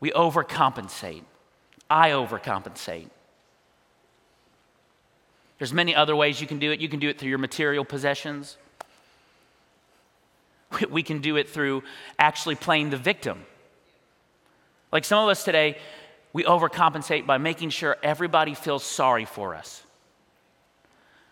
We 0.00 0.10
overcompensate. 0.10 1.22
I 1.90 2.10
overcompensate. 2.10 3.08
There's 5.58 5.72
many 5.72 5.94
other 5.94 6.16
ways 6.16 6.40
you 6.40 6.46
can 6.46 6.58
do 6.58 6.72
it. 6.72 6.80
You 6.80 6.88
can 6.88 7.00
do 7.00 7.08
it 7.08 7.18
through 7.18 7.28
your 7.28 7.38
material 7.38 7.84
possessions. 7.84 8.56
We 10.90 11.04
can 11.04 11.20
do 11.20 11.36
it 11.36 11.48
through 11.48 11.84
actually 12.18 12.56
playing 12.56 12.90
the 12.90 12.96
victim. 12.96 13.46
Like 14.90 15.04
some 15.04 15.22
of 15.22 15.30
us 15.30 15.44
today, 15.44 15.78
we 16.32 16.42
overcompensate 16.42 17.26
by 17.26 17.38
making 17.38 17.70
sure 17.70 17.96
everybody 18.02 18.54
feels 18.54 18.82
sorry 18.82 19.24
for 19.24 19.54
us. 19.54 19.84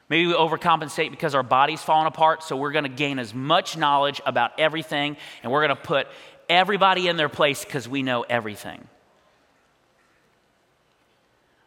Maybe 0.09 0.27
we 0.27 0.35
overcompensate 0.35 1.11
because 1.11 1.35
our 1.35 1.43
body's 1.43 1.83
falling 1.83 2.07
apart, 2.07 2.43
so 2.43 2.57
we're 2.57 2.71
going 2.71 2.85
to 2.85 2.89
gain 2.89 3.19
as 3.19 3.35
much 3.35 3.77
knowledge 3.77 4.21
about 4.27 4.61
everything 4.61 5.17
and 5.43 5.51
we're 5.51 5.67
going 5.67 5.77
to 5.77 5.83
put 5.83 6.07
everybody 6.49 7.09
in 7.09 7.17
their 7.17 7.29
place 7.29 7.65
because 7.65 7.89
we 7.89 8.03
know 8.03 8.23
everything. 8.23 8.87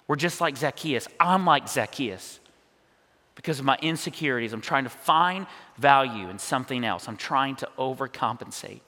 We're 0.08 0.16
just 0.16 0.42
like 0.42 0.58
Zacchaeus. 0.58 1.08
I'm 1.20 1.46
like 1.46 1.68
Zacchaeus 1.68 2.40
because 3.36 3.60
of 3.60 3.66
my 3.66 3.78
insecurities. 3.82 4.54
I'm 4.54 4.62
trying 4.62 4.84
to 4.84 4.90
find 4.90 5.48
value 5.78 6.30
in 6.30 6.40
something 6.40 6.86
else. 6.86 7.08
I'm 7.08 7.18
trying 7.18 7.56
to 7.58 7.70
overcompensate. 7.78 8.82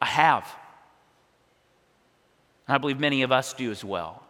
I 0.00 0.06
have. 0.06 0.46
And 2.66 2.74
I 2.74 2.78
believe 2.78 2.98
many 2.98 3.22
of 3.22 3.32
us 3.32 3.54
do 3.54 3.70
as 3.70 3.84
well. 3.84 4.22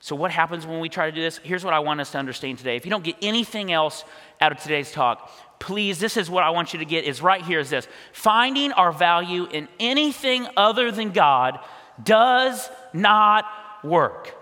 So, 0.00 0.14
what 0.14 0.30
happens 0.30 0.66
when 0.66 0.80
we 0.80 0.88
try 0.88 1.10
to 1.10 1.14
do 1.14 1.20
this? 1.20 1.38
Here's 1.38 1.64
what 1.64 1.74
I 1.74 1.78
want 1.80 2.00
us 2.00 2.12
to 2.12 2.18
understand 2.18 2.58
today. 2.58 2.76
If 2.76 2.84
you 2.84 2.90
don't 2.90 3.02
get 3.02 3.16
anything 3.22 3.72
else 3.72 4.04
out 4.40 4.52
of 4.52 4.58
today's 4.58 4.92
talk, 4.92 5.30
please, 5.58 5.98
this 5.98 6.16
is 6.16 6.30
what 6.30 6.44
I 6.44 6.50
want 6.50 6.72
you 6.72 6.78
to 6.78 6.84
get 6.84 7.04
is 7.04 7.22
right 7.22 7.42
here 7.42 7.58
is 7.58 7.70
this. 7.70 7.88
Finding 8.12 8.72
our 8.72 8.92
value 8.92 9.46
in 9.50 9.68
anything 9.80 10.46
other 10.56 10.92
than 10.92 11.10
God 11.10 11.58
does 12.02 12.68
not 12.92 13.46
work. 13.86 14.34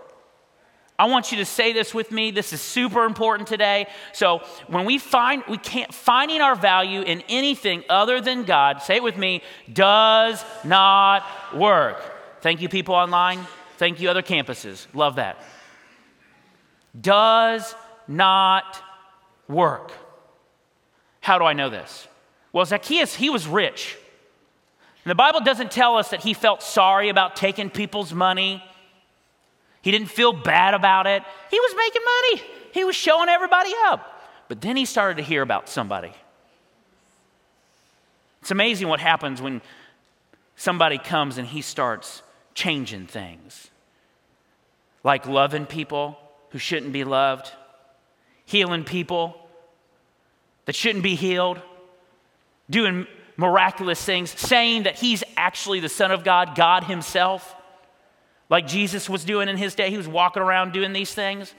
I 0.96 1.06
want 1.06 1.32
you 1.32 1.38
to 1.38 1.44
say 1.44 1.72
this 1.72 1.92
with 1.92 2.12
me. 2.12 2.30
This 2.30 2.52
is 2.52 2.60
super 2.60 3.04
important 3.04 3.48
today. 3.48 3.88
So, 4.12 4.42
when 4.68 4.84
we 4.84 4.98
find 4.98 5.42
we 5.48 5.58
can't 5.58 5.92
finding 5.92 6.40
our 6.40 6.54
value 6.54 7.00
in 7.00 7.22
anything 7.28 7.82
other 7.88 8.20
than 8.20 8.44
God, 8.44 8.80
say 8.80 8.96
it 8.96 9.02
with 9.02 9.16
me, 9.16 9.42
does 9.72 10.44
not 10.62 11.24
work. 11.54 12.00
Thank 12.42 12.60
you 12.60 12.68
people 12.68 12.94
online. 12.94 13.40
Thank 13.76 14.00
you 14.00 14.08
other 14.08 14.22
campuses. 14.22 14.86
Love 14.94 15.16
that. 15.16 15.42
Does 16.98 17.74
not 18.06 18.80
work. 19.48 19.92
How 21.20 21.38
do 21.38 21.44
I 21.44 21.54
know 21.54 21.70
this? 21.70 22.06
Well, 22.52 22.64
Zacchaeus, 22.64 23.16
he 23.16 23.30
was 23.30 23.48
rich. 23.48 23.96
And 25.04 25.10
the 25.10 25.16
Bible 25.16 25.40
doesn't 25.40 25.70
tell 25.70 25.96
us 25.96 26.10
that 26.10 26.22
he 26.22 26.34
felt 26.34 26.62
sorry 26.62 27.08
about 27.08 27.34
taking 27.34 27.68
people's 27.68 28.12
money. 28.14 28.62
He 29.84 29.90
didn't 29.90 30.08
feel 30.08 30.32
bad 30.32 30.72
about 30.72 31.06
it. 31.06 31.22
He 31.50 31.60
was 31.60 31.74
making 31.76 32.02
money, 32.02 32.50
he 32.72 32.84
was 32.84 32.96
showing 32.96 33.28
everybody 33.28 33.70
up. 33.84 34.10
But 34.48 34.62
then 34.62 34.78
he 34.78 34.86
started 34.86 35.18
to 35.18 35.22
hear 35.22 35.42
about 35.42 35.68
somebody. 35.68 36.12
It's 38.40 38.50
amazing 38.50 38.88
what 38.88 39.00
happens 39.00 39.42
when 39.42 39.60
somebody 40.56 40.96
comes 40.96 41.36
and 41.36 41.46
he 41.46 41.60
starts 41.60 42.22
changing 42.54 43.08
things, 43.08 43.68
like 45.02 45.26
loving 45.26 45.66
people 45.66 46.18
who 46.50 46.58
shouldn't 46.58 46.94
be 46.94 47.04
loved, 47.04 47.52
healing 48.46 48.84
people 48.84 49.36
that 50.64 50.74
shouldn't 50.74 51.04
be 51.04 51.14
healed, 51.14 51.60
doing 52.70 53.06
miraculous 53.36 54.02
things, 54.02 54.30
saying 54.30 54.84
that 54.84 54.96
he's 54.96 55.22
actually 55.36 55.80
the 55.80 55.90
Son 55.90 56.10
of 56.10 56.24
God, 56.24 56.54
God 56.54 56.84
Himself, 56.84 57.53
like 58.50 58.66
Jesus 58.66 59.08
was 59.08 59.24
doing 59.24 59.48
in 59.48 59.56
his 59.56 59.74
day. 59.74 59.90
He 59.90 59.96
was 59.96 60.08
walking 60.08 60.42
around 60.42 60.72
doing 60.72 60.92
these 60.92 61.12
things. 61.12 61.54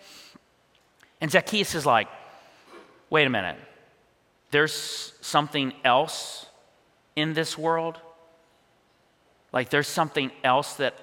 And 1.21 1.31
Zacchaeus 1.31 1.75
is 1.75 1.85
like, 1.85 2.07
wait 3.09 3.25
a 3.25 3.29
minute, 3.29 3.57
there's 4.51 5.13
something 5.21 5.73
else 5.83 6.45
in 7.15 7.33
this 7.33 7.57
world? 7.57 7.99
Like 9.51 9.69
there's 9.69 9.87
something 9.87 10.31
else 10.43 10.75
that 10.75 10.93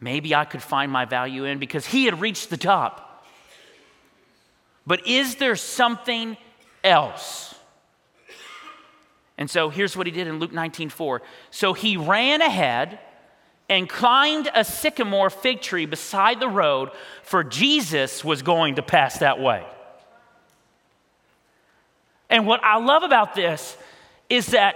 maybe 0.00 0.34
I 0.34 0.44
could 0.44 0.62
find 0.62 0.90
my 0.90 1.04
value 1.04 1.44
in 1.44 1.58
because 1.58 1.86
he 1.86 2.04
had 2.04 2.20
reached 2.20 2.50
the 2.50 2.56
top. 2.56 3.26
But 4.86 5.06
is 5.06 5.36
there 5.36 5.56
something 5.56 6.36
else. 6.84 7.54
And 9.38 9.50
so 9.50 9.70
here's 9.70 9.96
what 9.96 10.06
he 10.06 10.12
did 10.12 10.26
in 10.26 10.38
Luke 10.38 10.52
19 10.52 10.90
4. 10.90 11.22
So 11.50 11.72
he 11.72 11.96
ran 11.96 12.42
ahead 12.42 12.98
and 13.70 13.88
climbed 13.88 14.50
a 14.54 14.64
sycamore 14.64 15.30
fig 15.30 15.62
tree 15.62 15.86
beside 15.86 16.40
the 16.40 16.48
road, 16.48 16.90
for 17.22 17.44
Jesus 17.44 18.24
was 18.24 18.42
going 18.42 18.74
to 18.74 18.82
pass 18.82 19.20
that 19.20 19.40
way. 19.40 19.64
And 22.28 22.46
what 22.46 22.62
I 22.64 22.78
love 22.78 23.04
about 23.04 23.34
this 23.34 23.76
is 24.28 24.48
that, 24.48 24.74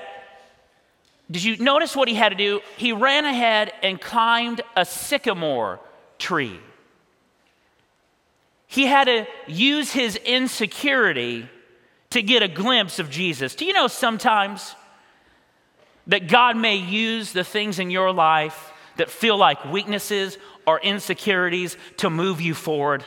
did 1.31 1.43
you 1.43 1.57
notice 1.57 1.97
what 1.97 2.09
he 2.09 2.15
had 2.15 2.29
to 2.29 2.37
do? 2.37 2.61
He 2.77 2.93
ran 2.93 3.25
ahead 3.25 3.73
and 3.83 4.01
climbed 4.01 4.61
a 4.77 4.85
sycamore 4.85 5.81
tree. 6.19 6.61
He 8.69 8.87
had 8.87 9.05
to 9.05 9.27
use 9.49 9.91
his 9.93 10.17
insecurity 10.17 11.49
to 12.11 12.23
get 12.23 12.43
a 12.43 12.49
glimpse 12.49 13.01
of 13.01 13.11
Jesus. 13.11 13.57
Do 13.57 13.65
you 13.65 13.73
know 13.73 13.89
sometimes 13.89 14.77
that 16.07 16.29
God 16.29 16.57
may 16.57 16.77
use 16.77 17.33
the 17.33 17.45
things 17.45 17.81
in 17.81 17.91
your 17.91 18.13
life 18.13 18.71
that 18.97 19.11
feel 19.11 19.37
like 19.37 19.65
weaknesses 19.65 20.39
or 20.67 20.81
insecurities 20.81 21.77
to 21.99 22.11
move 22.11 22.41
you 22.41 22.55
forward? 22.55 23.05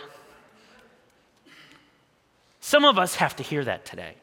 Some 2.60 2.84
of 2.84 2.97
us 2.97 3.15
have 3.15 3.36
to 3.38 3.43
hear 3.43 3.63
that 3.63 3.86
today. 3.86 4.15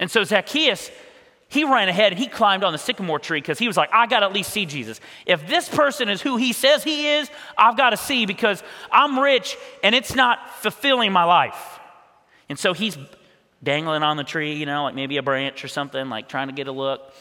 And 0.00 0.10
so 0.10 0.24
Zacchaeus, 0.24 0.90
he 1.48 1.62
ran 1.62 1.88
ahead 1.88 2.12
and 2.12 2.18
he 2.18 2.26
climbed 2.26 2.64
on 2.64 2.72
the 2.72 2.78
sycamore 2.78 3.20
tree 3.20 3.40
because 3.40 3.60
he 3.60 3.68
was 3.68 3.76
like, 3.76 3.90
I 3.92 4.06
got 4.06 4.20
to 4.20 4.26
at 4.26 4.32
least 4.32 4.50
see 4.50 4.66
Jesus. 4.66 5.00
If 5.24 5.46
this 5.46 5.68
person 5.68 6.08
is 6.08 6.20
who 6.20 6.36
he 6.36 6.52
says 6.52 6.82
he 6.82 7.06
is, 7.14 7.30
I've 7.56 7.76
got 7.76 7.90
to 7.90 7.96
see 7.96 8.26
because 8.26 8.62
I'm 8.90 9.18
rich 9.20 9.56
and 9.84 9.94
it's 9.94 10.16
not 10.16 10.50
fulfilling 10.62 11.12
my 11.12 11.24
life. 11.24 11.78
And 12.48 12.58
so 12.58 12.72
he's 12.72 12.98
dangling 13.62 14.02
on 14.02 14.16
the 14.16 14.24
tree, 14.24 14.54
you 14.54 14.66
know, 14.66 14.82
like 14.82 14.94
maybe 14.94 15.16
a 15.16 15.22
branch 15.22 15.64
or 15.64 15.68
something, 15.68 16.08
like 16.08 16.28
trying 16.28 16.48
to 16.48 16.54
get 16.54 16.66
a 16.66 16.72
look. 16.72 17.14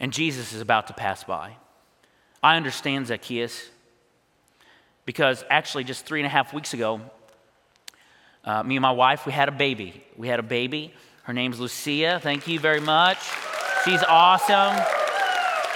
And 0.00 0.12
Jesus 0.12 0.52
is 0.54 0.62
about 0.62 0.86
to 0.86 0.94
pass 0.94 1.22
by. 1.22 1.56
I 2.42 2.56
understand 2.56 3.06
Zacchaeus 3.06 3.68
because 5.04 5.44
actually, 5.50 5.84
just 5.84 6.06
three 6.06 6.20
and 6.20 6.26
a 6.26 6.30
half 6.30 6.54
weeks 6.54 6.72
ago, 6.72 7.00
uh, 8.44 8.62
me 8.62 8.76
and 8.76 8.82
my 8.82 8.92
wife, 8.92 9.26
we 9.26 9.32
had 9.32 9.48
a 9.48 9.52
baby. 9.52 10.02
We 10.16 10.28
had 10.28 10.40
a 10.40 10.44
baby. 10.44 10.94
Her 11.24 11.34
name's 11.34 11.60
Lucia. 11.60 12.18
Thank 12.22 12.48
you 12.48 12.58
very 12.58 12.80
much. 12.80 13.18
She's 13.84 14.02
awesome. 14.02 14.82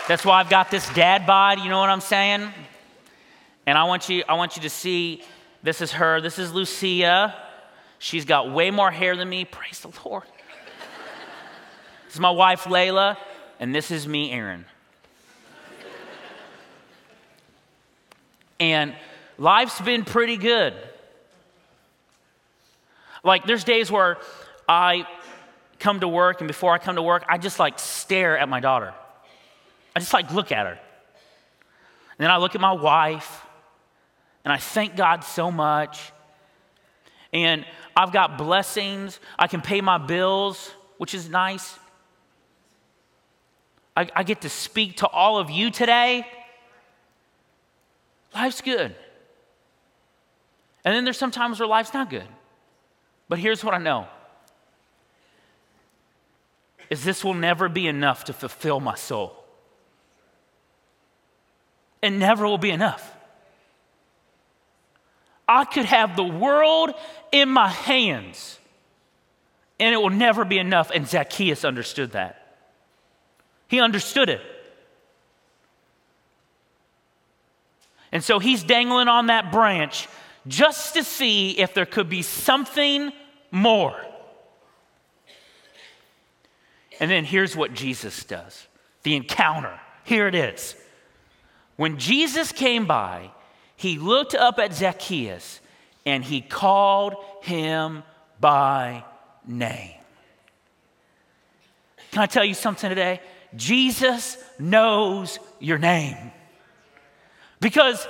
That's 0.09 0.25
why 0.25 0.41
I've 0.41 0.51
got 0.51 0.71
this 0.71 0.89
dad 0.95 1.27
bod, 1.27 1.61
you 1.61 1.69
know 1.69 1.79
what 1.79 1.91
I'm 1.91 2.01
saying? 2.01 2.49
And 3.67 3.79
I 3.79 3.85
want 3.85 4.09
you, 4.09 4.25
I 4.29 4.35
want 4.35 4.57
you 4.57 4.63
to 4.63 4.71
see 4.71 5.23
this 5.63 5.81
is 5.81 5.93
her. 5.93 6.21
This 6.21 6.39
is 6.39 6.53
Lucia. 6.53 7.35
She's 7.99 8.25
got 8.25 8.53
way 8.53 8.71
more 8.71 8.91
hair 8.91 9.17
than 9.17 9.29
me. 9.29 9.45
Praise 9.45 9.81
the 9.81 9.91
Lord. 10.05 10.25
this 12.05 12.15
is 12.15 12.21
my 12.21 12.31
wife, 12.31 12.65
Layla. 12.65 13.17
And 13.61 13.75
this 13.75 13.91
is 13.91 14.07
me, 14.07 14.33
Aaron. 14.33 14.65
and 18.61 18.95
life's 19.39 19.81
been 19.81 20.05
pretty 20.05 20.37
good. 20.37 20.75
Like, 23.23 23.47
there's 23.47 23.65
days 23.65 23.91
where 23.91 24.19
I 24.69 25.07
come 25.79 26.01
to 26.01 26.09
work, 26.09 26.41
and 26.41 26.49
before 26.49 26.73
I 26.73 26.79
come 26.79 26.97
to 26.97 27.03
work, 27.03 27.25
I 27.29 27.39
just 27.39 27.59
like 27.59 27.79
stare 27.79 28.39
at 28.39 28.49
my 28.49 28.61
daughter. 28.61 28.93
I 29.97 30.01
just 30.01 30.13
like 30.13 30.33
look 30.33 30.53
at 30.53 30.67
her. 30.67 30.73
And 30.73 32.19
then 32.19 32.31
I 32.31 32.37
look 32.37 32.55
at 32.55 32.61
my 32.61 32.73
wife, 32.73 33.45
and 34.45 34.53
I 34.53 34.59
thank 34.59 34.97
God 34.97 35.25
so 35.25 35.51
much. 35.51 36.13
And 37.33 37.65
I've 37.97 38.13
got 38.13 38.39
blessings. 38.39 39.19
I 39.39 39.47
can 39.47 39.61
pay 39.61 39.81
my 39.81 39.99
bills, 39.99 40.71
which 40.99 41.15
is 41.15 41.29
nice. 41.29 41.79
I, 43.97 44.09
I 44.15 44.23
get 44.23 44.41
to 44.43 44.49
speak 44.49 44.99
to 44.99 45.07
all 45.07 45.39
of 45.39 45.51
you 45.51 45.71
today. 45.71 46.27
Life's 48.35 48.61
good. 48.61 48.95
And 50.85 50.95
then 50.95 51.05
there's 51.05 51.19
some 51.19 51.31
times 51.31 51.61
where 51.61 51.69
life's 51.69 51.95
not 51.95 52.11
good. 52.11 52.27
But 53.29 53.39
here's 53.39 53.65
what 53.65 53.75
I 53.75 53.79
know 53.79 54.09
is 56.91 57.03
this 57.03 57.25
will 57.25 57.35
never 57.35 57.69
be 57.69 57.87
enough 57.87 58.25
to 58.25 58.33
fulfill 58.33 58.79
my 58.79 58.95
soul. 58.95 59.43
It 62.03 62.11
never 62.11 62.47
will 62.47 62.59
be 62.59 62.71
enough. 62.71 63.17
I 65.49 65.65
could 65.65 65.87
have 65.87 66.17
the 66.17 66.25
world 66.25 66.93
in 67.33 67.49
my 67.49 67.69
hands 67.69 68.59
and 69.81 69.95
it 69.95 69.99
will 69.99 70.11
never 70.11 70.45
be 70.45 70.59
enough. 70.59 70.91
And 70.95 71.09
Zacchaeus 71.09 71.65
understood 71.65 72.13
that. 72.13 72.44
He 73.75 73.81
understood 73.81 74.29
it. 74.29 74.41
And 78.13 78.23
so 78.23 78.39
he's 78.39 78.63
dangling 78.63 79.09
on 79.09 79.27
that 79.27 79.51
branch 79.51 80.07
just 80.47 80.95
to 80.95 81.03
see 81.03 81.59
if 81.59 81.75
there 81.75 81.85
could 81.85 82.09
be 82.09 82.23
something 82.23 83.13
more. 83.51 84.01
And 87.01 87.11
then 87.11 87.25
here's 87.25 87.57
what 87.57 87.75
Jesus 87.75 88.23
does 88.23 88.69
the 89.03 89.17
encounter. 89.17 89.81
Here 90.05 90.29
it 90.29 90.37
is. 90.37 90.77
When 91.75 91.99
Jesus 91.99 92.53
came 92.53 92.87
by, 92.87 93.33
he 93.75 93.99
looked 93.99 94.37
up 94.37 94.61
at 94.61 94.73
Zacchaeus 94.73 95.61
and 96.07 96.23
he 96.23 96.43
called 96.43 97.17
him 97.43 98.05
by 98.39 99.03
name. 99.45 99.97
Can 102.13 102.23
I 102.23 102.27
tell 102.27 102.45
you 102.45 102.55
something 102.55 102.89
today? 102.89 103.21
Jesus 103.57 104.37
knows 104.59 105.39
your 105.61 105.79
name. 105.79 106.17
Because 107.61 108.07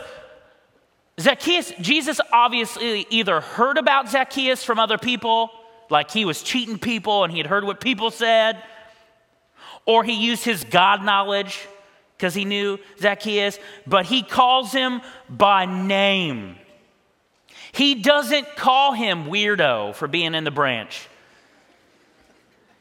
Zacchaeus, 1.21 1.73
Jesus 1.81 2.21
obviously 2.33 3.07
either 3.11 3.41
heard 3.41 3.79
about 3.79 4.09
Zacchaeus 4.09 4.65
from 4.65 4.79
other 4.79 4.99
people, 4.99 5.51
like 5.91 6.11
he 6.11 6.25
was 6.25 6.43
cheating 6.43 6.79
people 6.79 7.25
and 7.25 7.33
he 7.33 7.39
had 7.39 7.47
heard 7.47 7.65
what 7.65 7.81
people 7.81 8.11
said, 8.11 8.63
or 9.87 10.03
he 10.03 10.13
used 10.13 10.45
his 10.45 10.65
God 10.65 11.05
knowledge 11.05 11.69
because 12.17 12.35
he 12.35 12.45
knew 12.45 12.79
Zacchaeus, 12.99 13.59
but 13.87 14.07
he 14.07 14.23
calls 14.23 14.73
him 14.73 15.03
by 15.29 15.67
name. 15.67 16.57
He 17.73 17.97
doesn't 17.97 18.57
call 18.57 18.93
him 18.93 19.27
weirdo 19.27 19.95
for 19.95 20.09
being 20.09 20.35
in 20.35 20.45
the 20.45 20.51
branch. 20.51 21.09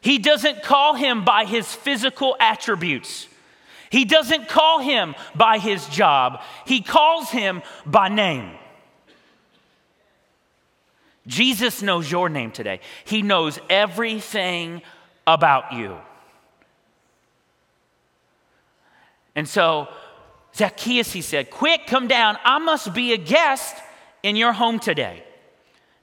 He 0.03 0.17
doesn't 0.17 0.63
call 0.63 0.95
him 0.95 1.23
by 1.23 1.45
his 1.45 1.73
physical 1.73 2.35
attributes. 2.37 3.29
He 3.89 4.03
doesn't 4.03 4.49
call 4.49 4.79
him 4.79 5.15
by 5.33 5.59
his 5.59 5.87
job. 5.87 6.41
He 6.65 6.81
calls 6.81 7.29
him 7.29 7.61
by 7.85 8.09
name. 8.09 8.51
Jesus 11.25 11.81
knows 11.81 12.11
your 12.11 12.27
name 12.27 12.51
today. 12.51 12.81
He 13.05 13.21
knows 13.21 13.59
everything 13.69 14.81
about 15.25 15.71
you. 15.71 15.97
And 19.37 19.47
so, 19.47 19.87
Zacchaeus, 20.53 21.13
he 21.13 21.21
said, 21.21 21.49
Quick, 21.49 21.87
come 21.87 22.09
down. 22.09 22.37
I 22.43 22.59
must 22.59 22.93
be 22.93 23.13
a 23.13 23.17
guest 23.17 23.77
in 24.21 24.35
your 24.35 24.51
home 24.51 24.79
today. 24.79 25.23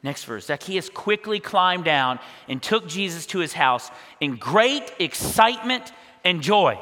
Next 0.03 0.25
verse 0.25 0.47
Zacchaeus 0.47 0.89
quickly 0.89 1.41
climbed 1.41 1.85
down 1.85 2.19
and 2.49 2.63
took 2.63 2.89
Jesus 2.89 3.27
to 3.27 3.39
his 3.39 3.53
house 3.53 3.91
in 4.21 4.37
great 4.37 4.93
excitement 4.99 5.93
and 6.25 6.43
joy. 6.43 6.79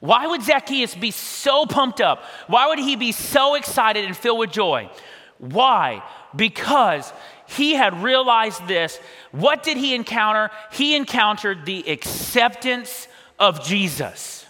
Why 0.00 0.26
would 0.26 0.42
Zacchaeus 0.42 0.94
be 0.94 1.10
so 1.10 1.66
pumped 1.66 2.00
up? 2.00 2.22
Why 2.46 2.68
would 2.68 2.78
he 2.78 2.96
be 2.96 3.12
so 3.12 3.54
excited 3.54 4.04
and 4.04 4.16
filled 4.16 4.38
with 4.38 4.50
joy? 4.50 4.90
Why? 5.38 6.02
Because 6.34 7.12
he 7.46 7.74
had 7.74 8.02
realized 8.02 8.66
this. 8.66 8.98
What 9.32 9.62
did 9.62 9.76
he 9.76 9.94
encounter? 9.94 10.50
He 10.72 10.94
encountered 10.94 11.66
the 11.66 11.90
acceptance 11.90 13.08
of 13.38 13.64
Jesus. 13.64 14.46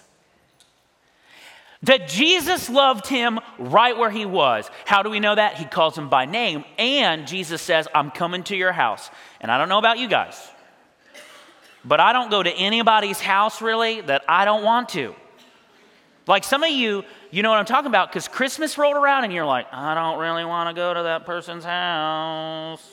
That 1.84 2.08
Jesus 2.08 2.68
loved 2.68 3.06
him 3.06 3.40
right 3.58 3.96
where 3.96 4.10
he 4.10 4.26
was. 4.26 4.70
How 4.84 5.02
do 5.02 5.08
we 5.08 5.18
know 5.18 5.34
that? 5.34 5.54
He 5.54 5.64
calls 5.64 5.96
him 5.96 6.10
by 6.10 6.26
name. 6.26 6.64
And 6.78 7.26
Jesus 7.26 7.62
says, 7.62 7.88
I'm 7.94 8.10
coming 8.10 8.42
to 8.44 8.56
your 8.56 8.72
house. 8.72 9.10
And 9.40 9.50
I 9.50 9.56
don't 9.56 9.70
know 9.70 9.78
about 9.78 9.98
you 9.98 10.06
guys, 10.06 10.36
but 11.82 11.98
I 11.98 12.12
don't 12.12 12.30
go 12.30 12.42
to 12.42 12.50
anybody's 12.50 13.20
house 13.20 13.62
really 13.62 14.02
that 14.02 14.22
I 14.28 14.44
don't 14.44 14.62
want 14.62 14.90
to. 14.90 15.14
Like 16.26 16.44
some 16.44 16.62
of 16.62 16.70
you, 16.70 17.02
you 17.30 17.42
know 17.42 17.48
what 17.48 17.58
I'm 17.58 17.64
talking 17.64 17.88
about 17.88 18.10
because 18.10 18.28
Christmas 18.28 18.76
rolled 18.76 18.96
around 18.96 19.24
and 19.24 19.32
you're 19.32 19.46
like, 19.46 19.66
I 19.72 19.94
don't 19.94 20.20
really 20.20 20.44
want 20.44 20.68
to 20.68 20.74
go 20.78 20.92
to 20.92 21.02
that 21.04 21.24
person's 21.24 21.64
house. 21.64 22.86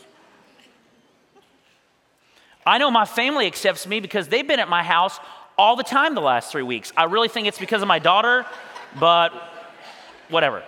I 2.66 2.78
know 2.78 2.90
my 2.90 3.06
family 3.06 3.48
accepts 3.48 3.86
me 3.86 4.00
because 4.00 4.28
they've 4.28 4.48
been 4.48 4.60
at 4.60 4.70
my 4.70 4.82
house 4.82 5.20
all 5.58 5.76
the 5.76 5.84
time 5.84 6.16
the 6.16 6.22
last 6.22 6.52
three 6.52 6.64
weeks. 6.64 6.92
I 6.96 7.06
really 7.06 7.28
think 7.28 7.48
it's 7.48 7.60
because 7.60 7.82
of 7.82 7.88
my 7.88 8.00
daughter 8.00 8.46
but 9.00 9.32
whatever. 10.30 10.64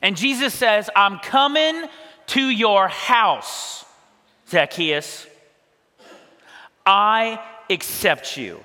And 0.00 0.16
Jesus 0.16 0.52
says, 0.52 0.90
I'm 0.96 1.18
coming 1.18 1.84
to 2.28 2.40
your 2.40 2.88
house, 2.88 3.84
Zacchaeus. 4.48 5.26
I 6.84 7.40
accept 7.70 8.36
you. 8.36 8.62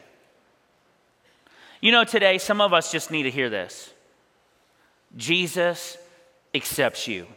You 1.80 1.92
know, 1.92 2.04
today, 2.04 2.40
some 2.40 2.60
of 2.60 2.74
us 2.74 2.92
just 2.92 3.12
need 3.12 3.24
to 3.24 3.32
hear 3.32 3.50
this 3.50 3.94
Jesus 5.16 5.98
accepts 6.54 7.08
you. 7.08 7.28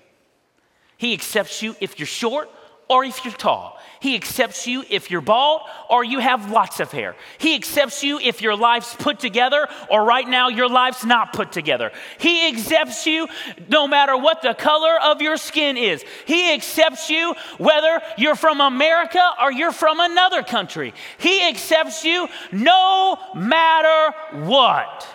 He 0.96 1.12
accepts 1.12 1.62
you 1.62 1.76
if 1.80 1.98
you're 1.98 2.06
short 2.06 2.50
or 2.90 3.04
if 3.04 3.24
you're 3.24 3.32
tall. 3.32 3.78
He 4.00 4.16
accepts 4.16 4.66
you 4.66 4.82
if 4.90 5.10
you're 5.10 5.20
bald 5.20 5.62
or 5.88 6.02
you 6.02 6.18
have 6.18 6.50
lots 6.50 6.80
of 6.80 6.90
hair. 6.90 7.14
He 7.38 7.54
accepts 7.54 8.02
you 8.02 8.18
if 8.18 8.42
your 8.42 8.56
life's 8.56 8.94
put 8.94 9.20
together 9.20 9.68
or 9.88 10.04
right 10.04 10.26
now 10.26 10.48
your 10.48 10.68
life's 10.68 11.04
not 11.04 11.32
put 11.32 11.52
together. 11.52 11.92
He 12.18 12.48
accepts 12.48 13.06
you 13.06 13.28
no 13.68 13.86
matter 13.86 14.16
what 14.16 14.42
the 14.42 14.54
color 14.54 14.98
of 15.00 15.22
your 15.22 15.36
skin 15.36 15.76
is. 15.76 16.04
He 16.26 16.52
accepts 16.52 17.10
you 17.10 17.34
whether 17.58 18.00
you're 18.18 18.34
from 18.34 18.60
America 18.60 19.22
or 19.40 19.52
you're 19.52 19.72
from 19.72 20.00
another 20.00 20.42
country. 20.42 20.92
He 21.18 21.46
accepts 21.46 22.04
you 22.04 22.26
no 22.50 23.18
matter 23.36 24.16
what. 24.46 25.06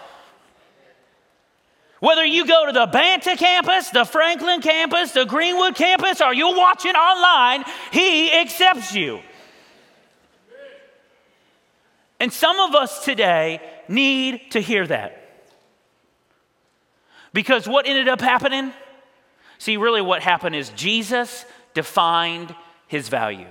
Whether 2.05 2.23
you 2.23 2.45
go 2.45 2.67
to 2.67 2.71
the 2.71 2.85
Banta 2.85 3.35
campus, 3.35 3.89
the 3.89 4.05
Franklin 4.05 4.61
campus, 4.61 5.13
the 5.13 5.25
Greenwood 5.25 5.73
campus, 5.73 6.21
or 6.21 6.35
you're 6.35 6.55
watching 6.55 6.91
online, 6.91 7.63
He 7.91 8.31
accepts 8.31 8.93
you. 8.93 9.21
And 12.19 12.31
some 12.31 12.59
of 12.59 12.75
us 12.75 13.03
today 13.03 13.59
need 13.87 14.51
to 14.51 14.59
hear 14.59 14.85
that. 14.85 15.19
Because 17.33 17.67
what 17.67 17.87
ended 17.87 18.07
up 18.07 18.21
happening? 18.21 18.71
See, 19.57 19.75
really, 19.77 20.03
what 20.03 20.21
happened 20.21 20.55
is 20.55 20.69
Jesus 20.75 21.43
defined 21.73 22.53
his 22.85 23.09
value. 23.09 23.47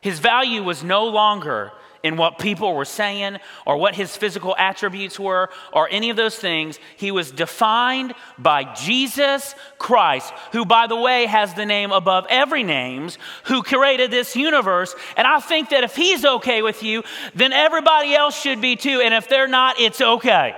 His 0.00 0.20
value 0.20 0.62
was 0.62 0.82
no 0.82 1.04
longer 1.04 1.70
in 2.04 2.16
what 2.16 2.38
people 2.38 2.74
were 2.74 2.84
saying 2.84 3.38
or 3.66 3.78
what 3.78 3.94
his 3.96 4.14
physical 4.16 4.54
attributes 4.56 5.18
were 5.18 5.48
or 5.72 5.88
any 5.90 6.10
of 6.10 6.16
those 6.16 6.36
things. 6.36 6.78
He 6.96 7.10
was 7.10 7.32
defined 7.32 8.14
by 8.38 8.72
Jesus 8.74 9.54
Christ, 9.78 10.32
who, 10.52 10.66
by 10.66 10.86
the 10.86 10.96
way, 10.96 11.24
has 11.24 11.54
the 11.54 11.66
name 11.66 11.90
above 11.90 12.26
every 12.28 12.62
names, 12.62 13.18
who 13.44 13.62
created 13.62 14.10
this 14.10 14.36
universe. 14.36 14.94
And 15.16 15.26
I 15.26 15.40
think 15.40 15.70
that 15.70 15.82
if 15.82 15.96
he's 15.96 16.24
okay 16.24 16.60
with 16.60 16.82
you, 16.82 17.02
then 17.34 17.52
everybody 17.52 18.14
else 18.14 18.38
should 18.38 18.60
be 18.60 18.76
too. 18.76 19.00
And 19.00 19.14
if 19.14 19.26
they're 19.28 19.48
not, 19.48 19.80
it's 19.80 20.00
okay. 20.00 20.54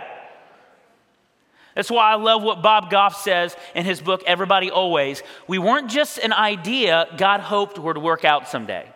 That's 1.76 1.90
why 1.90 2.10
I 2.10 2.16
love 2.16 2.42
what 2.42 2.62
Bob 2.62 2.90
Goff 2.90 3.22
says 3.22 3.54
in 3.74 3.84
his 3.84 4.00
book, 4.00 4.24
Everybody 4.26 4.70
Always. 4.70 5.22
We 5.46 5.58
weren't 5.58 5.90
just 5.90 6.18
an 6.18 6.32
idea 6.32 7.06
God 7.16 7.40
hoped 7.40 7.78
would 7.78 7.98
work 7.98 8.24
out 8.24 8.48
someday. 8.48 8.88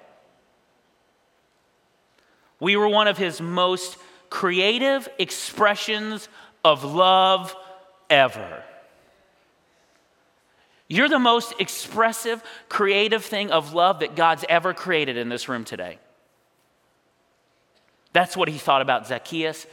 We 2.61 2.77
were 2.77 2.89
one 2.89 3.09
of 3.09 3.19
his 3.19 3.41
most 3.41 3.97
creative 4.29 5.09
expressions 5.19 6.29
of 6.65 6.85
love 6.85 7.57
ever. 8.09 8.63
You're 10.89 11.09
the 11.09 11.19
most 11.19 11.55
expressive, 11.59 12.43
creative 12.69 13.25
thing 13.25 13.51
of 13.51 13.75
love 13.75 14.01
that 14.01 14.17
God's 14.17 14.45
ever 14.49 14.75
created 14.75 15.17
in 15.17 15.29
this 15.29 15.49
room 15.49 15.65
today. 15.65 15.99
That's 18.13 18.37
what 18.37 18.49
he 18.49 18.59
thought 18.59 18.83
about 18.83 19.07
Zacchaeus, 19.07 19.67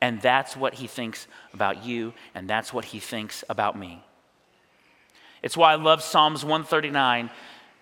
and 0.00 0.20
that's 0.20 0.56
what 0.56 0.74
he 0.74 0.88
thinks 0.88 1.28
about 1.52 1.84
you, 1.84 2.12
and 2.34 2.50
that's 2.50 2.72
what 2.72 2.86
he 2.86 2.98
thinks 2.98 3.44
about 3.48 3.78
me. 3.78 4.02
It's 5.42 5.56
why 5.56 5.72
I 5.72 5.76
love 5.76 6.02
Psalms 6.02 6.42
139 6.44 7.30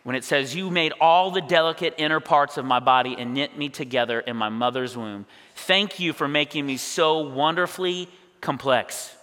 when 0.02 0.16
it 0.16 0.24
says, 0.24 0.54
You 0.54 0.70
made 0.70 0.92
all 1.00 1.30
the 1.30 1.40
delicate 1.40 1.94
inner 1.98 2.20
parts 2.20 2.56
of 2.56 2.64
my 2.64 2.80
body 2.80 3.16
and 3.18 3.34
knit 3.34 3.56
me 3.56 3.68
together 3.68 4.20
in 4.20 4.36
my 4.36 4.48
mother's 4.48 4.96
womb. 4.96 5.26
Thank 5.54 6.00
you 6.00 6.12
for 6.12 6.28
making 6.28 6.66
me 6.66 6.76
so 6.76 7.20
wonderfully 7.28 8.08
complex. 8.40 9.14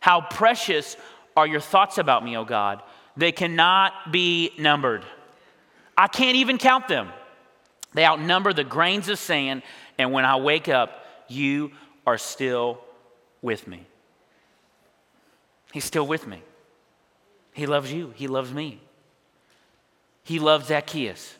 How 0.00 0.20
precious 0.20 0.96
are 1.36 1.46
your 1.46 1.60
thoughts 1.60 1.98
about 1.98 2.24
me, 2.24 2.36
O 2.36 2.44
God? 2.44 2.82
They 3.16 3.32
cannot 3.32 4.12
be 4.12 4.52
numbered. 4.58 5.04
I 5.96 6.06
can't 6.06 6.36
even 6.36 6.58
count 6.58 6.88
them. 6.88 7.10
They 7.92 8.04
outnumber 8.04 8.52
the 8.52 8.64
grains 8.64 9.08
of 9.08 9.18
sand, 9.18 9.62
and 9.98 10.12
when 10.12 10.24
I 10.24 10.36
wake 10.36 10.68
up, 10.68 11.04
you 11.28 11.72
are 12.06 12.18
still 12.18 12.80
with 13.42 13.66
me. 13.66 13.84
He's 15.72 15.84
still 15.84 16.06
with 16.06 16.26
me. 16.26 16.42
He 17.52 17.66
loves 17.66 17.92
you, 17.92 18.12
He 18.16 18.28
loves 18.28 18.52
me. 18.52 18.80
He 20.30 20.38
loved 20.38 20.68
Zacchaeus. 20.68 21.34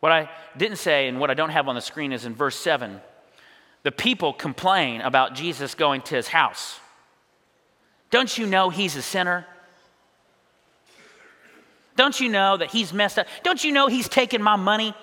What 0.00 0.10
I 0.10 0.30
didn't 0.56 0.78
say 0.78 1.06
and 1.06 1.20
what 1.20 1.30
I 1.30 1.34
don't 1.34 1.50
have 1.50 1.68
on 1.68 1.74
the 1.74 1.82
screen 1.82 2.14
is 2.14 2.24
in 2.24 2.34
verse 2.34 2.56
7, 2.56 3.02
the 3.82 3.92
people 3.92 4.32
complain 4.32 5.02
about 5.02 5.34
Jesus 5.34 5.74
going 5.74 6.00
to 6.00 6.14
his 6.14 6.28
house. 6.28 6.80
Don't 8.08 8.38
you 8.38 8.46
know 8.46 8.70
he's 8.70 8.96
a 8.96 9.02
sinner? 9.02 9.46
Don't 11.94 12.18
you 12.18 12.30
know 12.30 12.56
that 12.56 12.70
he's 12.70 12.90
messed 12.94 13.18
up? 13.18 13.26
Don't 13.42 13.62
you 13.62 13.70
know 13.70 13.88
he's 13.88 14.08
taken 14.08 14.42
my 14.42 14.56
money? 14.56 14.94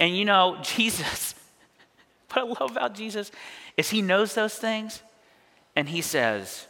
And 0.00 0.16
you 0.16 0.24
know, 0.24 0.56
Jesus, 0.62 1.34
what 2.32 2.38
I 2.42 2.48
love 2.48 2.70
about 2.70 2.94
Jesus 2.94 3.30
is 3.76 3.90
he 3.90 4.00
knows 4.00 4.34
those 4.34 4.54
things 4.54 5.02
and 5.76 5.90
he 5.90 6.00
says, 6.00 6.66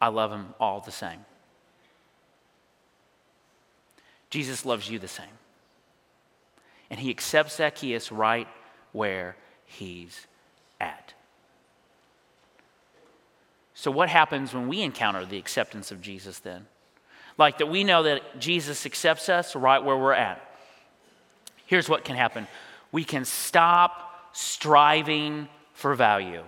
I 0.00 0.08
love 0.08 0.30
him 0.30 0.54
all 0.60 0.80
the 0.80 0.90
same. 0.90 1.24
Jesus 4.30 4.64
loves 4.64 4.88
you 4.88 4.98
the 4.98 5.08
same. 5.08 5.26
And 6.90 7.00
he 7.00 7.10
accepts 7.10 7.56
Zacchaeus 7.56 8.12
right 8.12 8.48
where 8.92 9.36
he's 9.64 10.26
at. 10.80 11.14
So, 13.74 13.90
what 13.90 14.08
happens 14.08 14.52
when 14.52 14.68
we 14.68 14.82
encounter 14.82 15.24
the 15.24 15.38
acceptance 15.38 15.90
of 15.92 16.00
Jesus 16.00 16.38
then? 16.40 16.66
Like 17.36 17.58
that 17.58 17.66
we 17.66 17.84
know 17.84 18.02
that 18.02 18.40
Jesus 18.40 18.84
accepts 18.84 19.28
us 19.28 19.54
right 19.54 19.82
where 19.82 19.96
we're 19.96 20.12
at. 20.12 20.42
Here's 21.66 21.88
what 21.88 22.04
can 22.04 22.16
happen 22.16 22.48
we 22.90 23.04
can 23.04 23.24
stop 23.24 24.30
striving 24.32 25.48
for 25.74 25.94
value. 25.94 26.42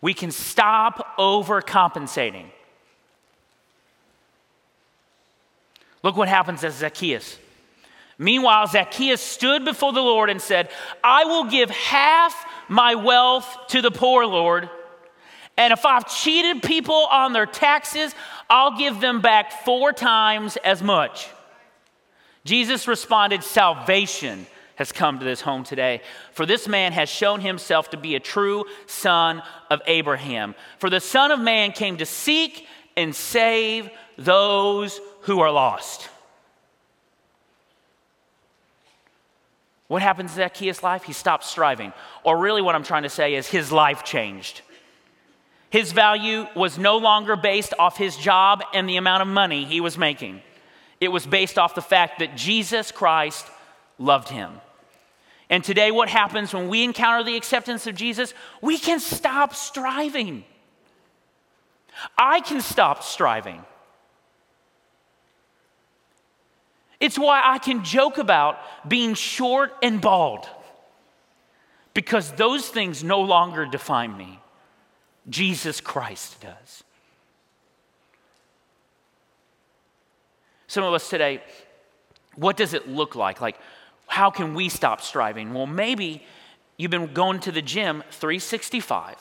We 0.00 0.14
can 0.14 0.30
stop 0.30 1.16
overcompensating. 1.18 2.46
Look 6.02 6.16
what 6.16 6.28
happens 6.28 6.62
to 6.62 6.70
Zacchaeus. 6.70 7.38
Meanwhile, 8.18 8.68
Zacchaeus 8.68 9.20
stood 9.20 9.64
before 9.64 9.92
the 9.92 10.02
Lord 10.02 10.30
and 10.30 10.40
said, 10.40 10.70
I 11.02 11.24
will 11.24 11.44
give 11.44 11.70
half 11.70 12.34
my 12.68 12.94
wealth 12.94 13.46
to 13.68 13.82
the 13.82 13.90
poor, 13.90 14.26
Lord. 14.26 14.68
And 15.56 15.72
if 15.72 15.84
I've 15.84 16.08
cheated 16.08 16.62
people 16.62 17.06
on 17.10 17.32
their 17.32 17.46
taxes, 17.46 18.14
I'll 18.48 18.78
give 18.78 19.00
them 19.00 19.20
back 19.20 19.64
four 19.64 19.92
times 19.92 20.56
as 20.58 20.82
much. 20.82 21.28
Jesus 22.44 22.88
responded, 22.88 23.42
Salvation 23.42 24.46
has 24.80 24.92
come 24.92 25.18
to 25.18 25.24
this 25.26 25.42
home 25.42 25.62
today. 25.62 26.00
For 26.32 26.46
this 26.46 26.66
man 26.66 26.92
has 26.92 27.10
shown 27.10 27.42
himself 27.42 27.90
to 27.90 27.98
be 27.98 28.14
a 28.14 28.20
true 28.20 28.64
son 28.86 29.42
of 29.68 29.82
Abraham. 29.86 30.54
For 30.78 30.88
the 30.88 31.00
Son 31.00 31.30
of 31.30 31.38
Man 31.38 31.72
came 31.72 31.98
to 31.98 32.06
seek 32.06 32.66
and 32.96 33.14
save 33.14 33.90
those 34.16 34.98
who 35.24 35.40
are 35.40 35.50
lost. 35.50 36.08
What 39.88 40.00
happens 40.00 40.30
to 40.30 40.36
Zacchaeus' 40.38 40.82
life? 40.82 41.02
He 41.02 41.12
stopped 41.12 41.44
striving. 41.44 41.92
Or, 42.24 42.38
really, 42.38 42.62
what 42.62 42.74
I'm 42.74 42.82
trying 42.82 43.02
to 43.02 43.10
say 43.10 43.34
is 43.34 43.46
his 43.46 43.70
life 43.70 44.02
changed. 44.02 44.62
His 45.68 45.92
value 45.92 46.46
was 46.56 46.78
no 46.78 46.96
longer 46.96 47.36
based 47.36 47.74
off 47.78 47.98
his 47.98 48.16
job 48.16 48.64
and 48.72 48.88
the 48.88 48.96
amount 48.96 49.20
of 49.20 49.28
money 49.28 49.66
he 49.66 49.82
was 49.82 49.98
making. 49.98 50.40
It 51.02 51.08
was 51.08 51.26
based 51.26 51.58
off 51.58 51.74
the 51.74 51.82
fact 51.82 52.20
that 52.20 52.34
Jesus 52.34 52.90
Christ 52.90 53.46
loved 53.98 54.30
him. 54.30 54.52
And 55.50 55.64
today, 55.64 55.90
what 55.90 56.08
happens 56.08 56.54
when 56.54 56.68
we 56.68 56.84
encounter 56.84 57.24
the 57.24 57.36
acceptance 57.36 57.88
of 57.88 57.96
Jesus? 57.96 58.32
We 58.62 58.78
can 58.78 59.00
stop 59.00 59.52
striving. 59.54 60.44
I 62.16 62.40
can 62.40 62.60
stop 62.60 63.02
striving. 63.02 63.64
It's 67.00 67.18
why 67.18 67.42
I 67.44 67.58
can 67.58 67.82
joke 67.82 68.18
about 68.18 68.58
being 68.88 69.14
short 69.14 69.72
and 69.82 70.00
bald, 70.00 70.48
because 71.94 72.30
those 72.32 72.68
things 72.68 73.02
no 73.02 73.20
longer 73.20 73.66
define 73.66 74.16
me. 74.16 74.38
Jesus 75.28 75.80
Christ 75.80 76.40
does. 76.40 76.84
Some 80.68 80.84
of 80.84 80.94
us 80.94 81.10
today, 81.10 81.42
what 82.36 82.56
does 82.56 82.74
it 82.74 82.88
look 82.88 83.16
like? 83.16 83.40
Like, 83.40 83.56
how 84.10 84.30
can 84.30 84.54
we 84.54 84.68
stop 84.68 85.00
striving? 85.00 85.54
Well, 85.54 85.66
maybe 85.66 86.22
you've 86.76 86.90
been 86.90 87.12
going 87.12 87.40
to 87.40 87.52
the 87.52 87.62
gym 87.62 88.02
365 88.10 89.16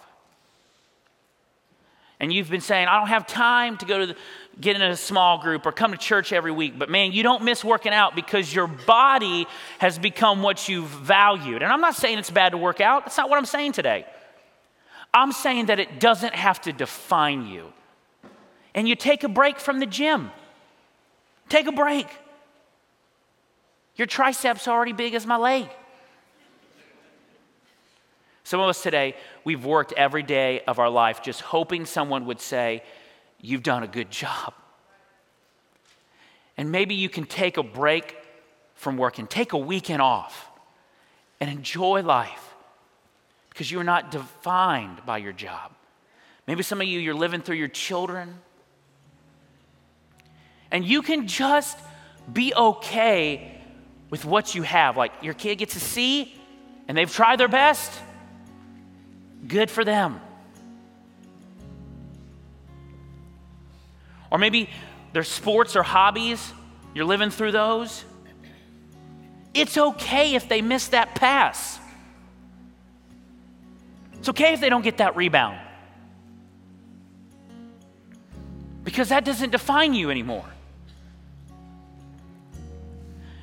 and 2.19 2.33
you've 2.33 2.49
been 2.49 2.59
saying, 2.61 2.87
I 2.87 2.97
don't 2.99 3.07
have 3.07 3.27
time 3.27 3.77
to 3.77 3.85
go 3.85 3.99
to 3.99 4.05
the, 4.07 4.15
get 4.59 4.75
in 4.75 4.81
a 4.81 4.95
small 4.97 5.37
group 5.37 5.65
or 5.65 5.71
come 5.71 5.91
to 5.91 5.97
church 5.97 6.33
every 6.33 6.51
week. 6.51 6.77
But 6.77 6.89
man, 6.89 7.11
you 7.11 7.23
don't 7.23 7.43
miss 7.43 7.63
working 7.63 7.93
out 7.93 8.15
because 8.15 8.53
your 8.53 8.67
body 8.67 9.47
has 9.77 9.97
become 9.97 10.41
what 10.41 10.67
you've 10.67 10.89
valued. 10.89 11.61
And 11.61 11.71
I'm 11.71 11.81
not 11.81 11.95
saying 11.95 12.17
it's 12.17 12.31
bad 12.31 12.49
to 12.49 12.57
work 12.57 12.81
out, 12.81 13.05
that's 13.05 13.17
not 13.17 13.29
what 13.29 13.37
I'm 13.37 13.45
saying 13.45 13.73
today. 13.73 14.05
I'm 15.13 15.31
saying 15.31 15.67
that 15.67 15.79
it 15.79 15.99
doesn't 15.99 16.33
have 16.33 16.61
to 16.61 16.73
define 16.73 17.47
you. 17.47 17.71
And 18.75 18.87
you 18.87 18.95
take 18.95 19.23
a 19.23 19.29
break 19.29 19.59
from 19.59 19.79
the 19.79 19.85
gym. 19.85 20.31
Take 21.47 21.67
a 21.67 21.71
break. 21.71 22.07
Your 23.99 24.05
triceps 24.05 24.65
are 24.65 24.73
already 24.73 24.93
big 24.93 25.13
as 25.13 25.25
my 25.25 25.35
leg. 25.35 25.67
Some 28.45 28.61
of 28.61 28.69
us 28.69 28.81
today, 28.81 29.13
we've 29.43 29.65
worked 29.65 29.91
every 29.91 30.23
day 30.23 30.61
of 30.61 30.79
our 30.79 30.89
life 30.89 31.21
just 31.21 31.41
hoping 31.41 31.85
someone 31.85 32.25
would 32.27 32.39
say, 32.39 32.81
You've 33.41 33.61
done 33.61 33.83
a 33.83 33.87
good 33.87 34.09
job. 34.09 34.53
And 36.55 36.71
maybe 36.71 36.95
you 36.95 37.09
can 37.09 37.25
take 37.25 37.57
a 37.57 37.63
break 37.63 38.15
from 38.73 38.95
work 38.95 39.19
and 39.19 39.29
take 39.29 39.51
a 39.51 39.57
weekend 39.57 40.01
off 40.01 40.49
and 41.41 41.49
enjoy 41.49 42.01
life 42.01 42.53
because 43.49 43.69
you're 43.69 43.83
not 43.83 44.11
defined 44.11 45.05
by 45.05 45.17
your 45.17 45.33
job. 45.33 45.73
Maybe 46.47 46.63
some 46.63 46.79
of 46.79 46.87
you, 46.87 47.01
you're 47.01 47.13
living 47.13 47.41
through 47.41 47.57
your 47.57 47.67
children. 47.67 48.39
And 50.71 50.85
you 50.85 51.01
can 51.01 51.27
just 51.27 51.77
be 52.31 52.53
okay 52.55 53.58
with 54.09 54.25
what 54.25 54.55
you 54.55 54.63
have. 54.63 54.97
Like 54.97 55.11
your 55.21 55.33
kid 55.33 55.57
gets 55.57 55.75
a 55.75 55.79
C 55.79 56.35
and 56.87 56.97
they've 56.97 57.11
tried 57.11 57.39
their 57.39 57.47
best, 57.47 57.91
good 59.47 59.69
for 59.69 59.83
them. 59.83 60.19
Or 64.31 64.37
maybe 64.37 64.69
their 65.13 65.23
sports 65.23 65.75
or 65.75 65.83
hobbies, 65.83 66.53
you're 66.93 67.05
living 67.05 67.31
through 67.31 67.51
those. 67.51 68.03
It's 69.53 69.77
okay 69.77 70.35
if 70.35 70.47
they 70.47 70.61
miss 70.61 70.89
that 70.89 71.15
pass. 71.15 71.79
It's 74.13 74.29
okay 74.29 74.53
if 74.53 74.59
they 74.59 74.69
don't 74.69 74.83
get 74.83 74.97
that 74.97 75.15
rebound. 75.15 75.59
Because 78.83 79.09
that 79.09 79.25
doesn't 79.25 79.51
define 79.51 79.93
you 79.93 80.09
anymore. 80.11 80.45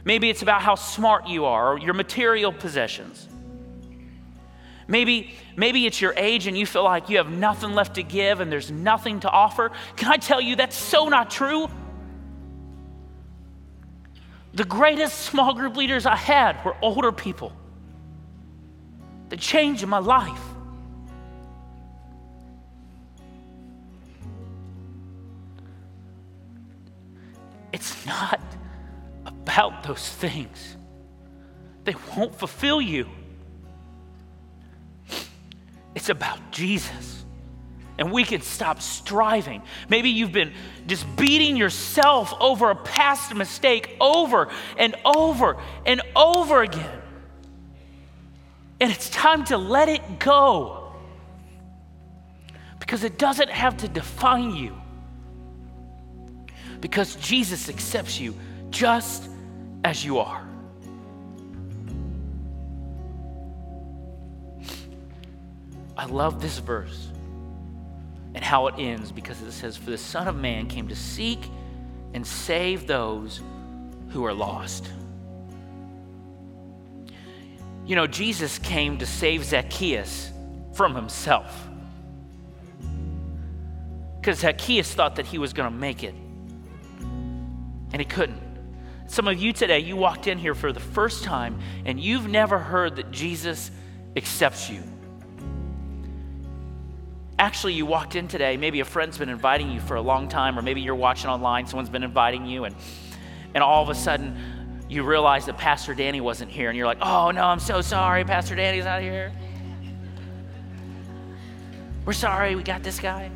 Maybe 0.06 0.30
it's 0.30 0.42
about 0.42 0.62
how 0.62 0.76
smart 0.76 1.26
you 1.26 1.46
are 1.46 1.72
or 1.72 1.78
your 1.80 1.92
material 1.92 2.52
possessions. 2.52 3.28
Maybe, 4.86 5.34
maybe 5.56 5.84
it's 5.84 6.00
your 6.00 6.14
age 6.16 6.46
and 6.46 6.56
you 6.56 6.64
feel 6.64 6.84
like 6.84 7.10
you 7.10 7.16
have 7.16 7.28
nothing 7.28 7.74
left 7.74 7.96
to 7.96 8.04
give 8.04 8.38
and 8.38 8.50
there's 8.50 8.70
nothing 8.70 9.18
to 9.20 9.28
offer. 9.28 9.72
Can 9.96 10.12
I 10.12 10.16
tell 10.16 10.40
you 10.40 10.54
that's 10.54 10.76
so 10.76 11.08
not 11.08 11.28
true? 11.28 11.68
The 14.54 14.62
greatest 14.62 15.22
small 15.22 15.52
group 15.54 15.76
leaders 15.76 16.06
I 16.06 16.14
had 16.14 16.64
were 16.64 16.76
older 16.80 17.10
people 17.10 17.52
The 19.28 19.36
change 19.36 19.82
in 19.82 19.88
my 19.88 19.98
life. 19.98 20.40
It's 27.72 28.06
not 28.06 28.35
about 29.56 29.84
those 29.84 30.06
things. 30.06 30.76
They 31.84 31.94
won't 32.14 32.34
fulfill 32.34 32.80
you. 32.80 33.08
It's 35.94 36.10
about 36.10 36.50
Jesus 36.50 37.24
and 37.98 38.12
we 38.12 38.24
can 38.24 38.42
stop 38.42 38.82
striving. 38.82 39.62
Maybe 39.88 40.10
you've 40.10 40.32
been 40.32 40.52
just 40.86 41.06
beating 41.16 41.56
yourself 41.56 42.34
over 42.38 42.70
a 42.70 42.76
past 42.76 43.34
mistake 43.34 43.96
over 43.98 44.50
and 44.76 44.94
over 45.06 45.56
and 45.86 46.02
over 46.14 46.62
again. 46.62 47.02
And 48.78 48.92
it's 48.92 49.08
time 49.08 49.46
to 49.46 49.56
let 49.56 49.88
it 49.88 50.18
go 50.18 50.92
because 52.78 53.04
it 53.04 53.16
doesn't 53.16 53.48
have 53.48 53.78
to 53.78 53.88
define 53.88 54.54
you. 54.54 54.76
Because 56.82 57.16
Jesus 57.16 57.70
accepts 57.70 58.20
you 58.20 58.34
just 58.68 59.30
as 59.86 60.04
you 60.04 60.18
are. 60.18 60.44
I 65.96 66.06
love 66.06 66.42
this 66.42 66.58
verse 66.58 67.08
and 68.34 68.42
how 68.42 68.66
it 68.66 68.74
ends 68.78 69.12
because 69.12 69.40
it 69.40 69.52
says, 69.52 69.76
For 69.76 69.90
the 69.90 69.98
Son 69.98 70.26
of 70.26 70.34
Man 70.34 70.66
came 70.66 70.88
to 70.88 70.96
seek 70.96 71.38
and 72.14 72.26
save 72.26 72.88
those 72.88 73.40
who 74.08 74.24
are 74.24 74.34
lost. 74.34 74.90
You 77.86 77.94
know, 77.94 78.08
Jesus 78.08 78.58
came 78.58 78.98
to 78.98 79.06
save 79.06 79.44
Zacchaeus 79.44 80.32
from 80.72 80.96
himself. 80.96 81.68
Because 84.20 84.40
Zacchaeus 84.40 84.92
thought 84.92 85.14
that 85.14 85.26
he 85.26 85.38
was 85.38 85.52
going 85.52 85.70
to 85.70 85.78
make 85.78 86.02
it, 86.02 86.14
and 87.92 88.00
he 88.00 88.04
couldn't. 88.04 88.45
Some 89.08 89.28
of 89.28 89.38
you 89.38 89.52
today, 89.52 89.78
you 89.78 89.96
walked 89.96 90.26
in 90.26 90.38
here 90.38 90.54
for 90.54 90.72
the 90.72 90.80
first 90.80 91.24
time, 91.24 91.58
and 91.84 92.00
you've 92.00 92.28
never 92.28 92.58
heard 92.58 92.96
that 92.96 93.10
Jesus 93.12 93.70
accepts 94.16 94.68
you. 94.68 94.82
Actually, 97.38 97.74
you 97.74 97.86
walked 97.86 98.16
in 98.16 98.28
today, 98.28 98.56
maybe 98.56 98.80
a 98.80 98.84
friend's 98.84 99.18
been 99.18 99.28
inviting 99.28 99.70
you 99.70 99.78
for 99.80 99.96
a 99.96 100.00
long 100.00 100.26
time, 100.26 100.58
or 100.58 100.62
maybe 100.62 100.80
you're 100.80 100.94
watching 100.94 101.30
online, 101.30 101.66
someone's 101.66 101.90
been 101.90 102.02
inviting 102.02 102.46
you, 102.46 102.64
and, 102.64 102.74
and 103.54 103.62
all 103.62 103.82
of 103.82 103.90
a 103.90 103.94
sudden 103.94 104.36
you 104.88 105.02
realize 105.02 105.46
that 105.46 105.58
Pastor 105.58 105.94
Danny 105.94 106.20
wasn't 106.20 106.50
here, 106.50 106.68
and 106.68 106.78
you're 106.78 106.86
like, 106.86 106.98
oh 107.02 107.30
no, 107.30 107.44
I'm 107.44 107.60
so 107.60 107.80
sorry, 107.82 108.24
Pastor 108.24 108.54
Danny's 108.54 108.84
not 108.84 109.02
here. 109.02 109.32
We're 112.04 112.12
sorry, 112.12 112.54
we 112.54 112.62
got 112.62 112.82
this 112.82 113.00
guy. 113.00 113.30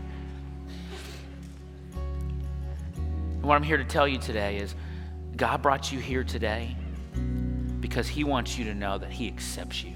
And 1.95 3.43
what 3.43 3.57
I'm 3.57 3.63
here 3.63 3.77
to 3.77 3.85
tell 3.85 4.09
you 4.09 4.19
today 4.19 4.59
is 4.59 4.75
God 5.41 5.63
brought 5.63 5.91
you 5.91 5.99
here 5.99 6.23
today 6.23 6.77
because 7.81 8.07
He 8.07 8.25
wants 8.25 8.59
you 8.59 8.67
to 8.67 8.75
know 8.75 8.99
that 8.99 9.11
He 9.11 9.27
accepts 9.27 9.83
you. 9.83 9.95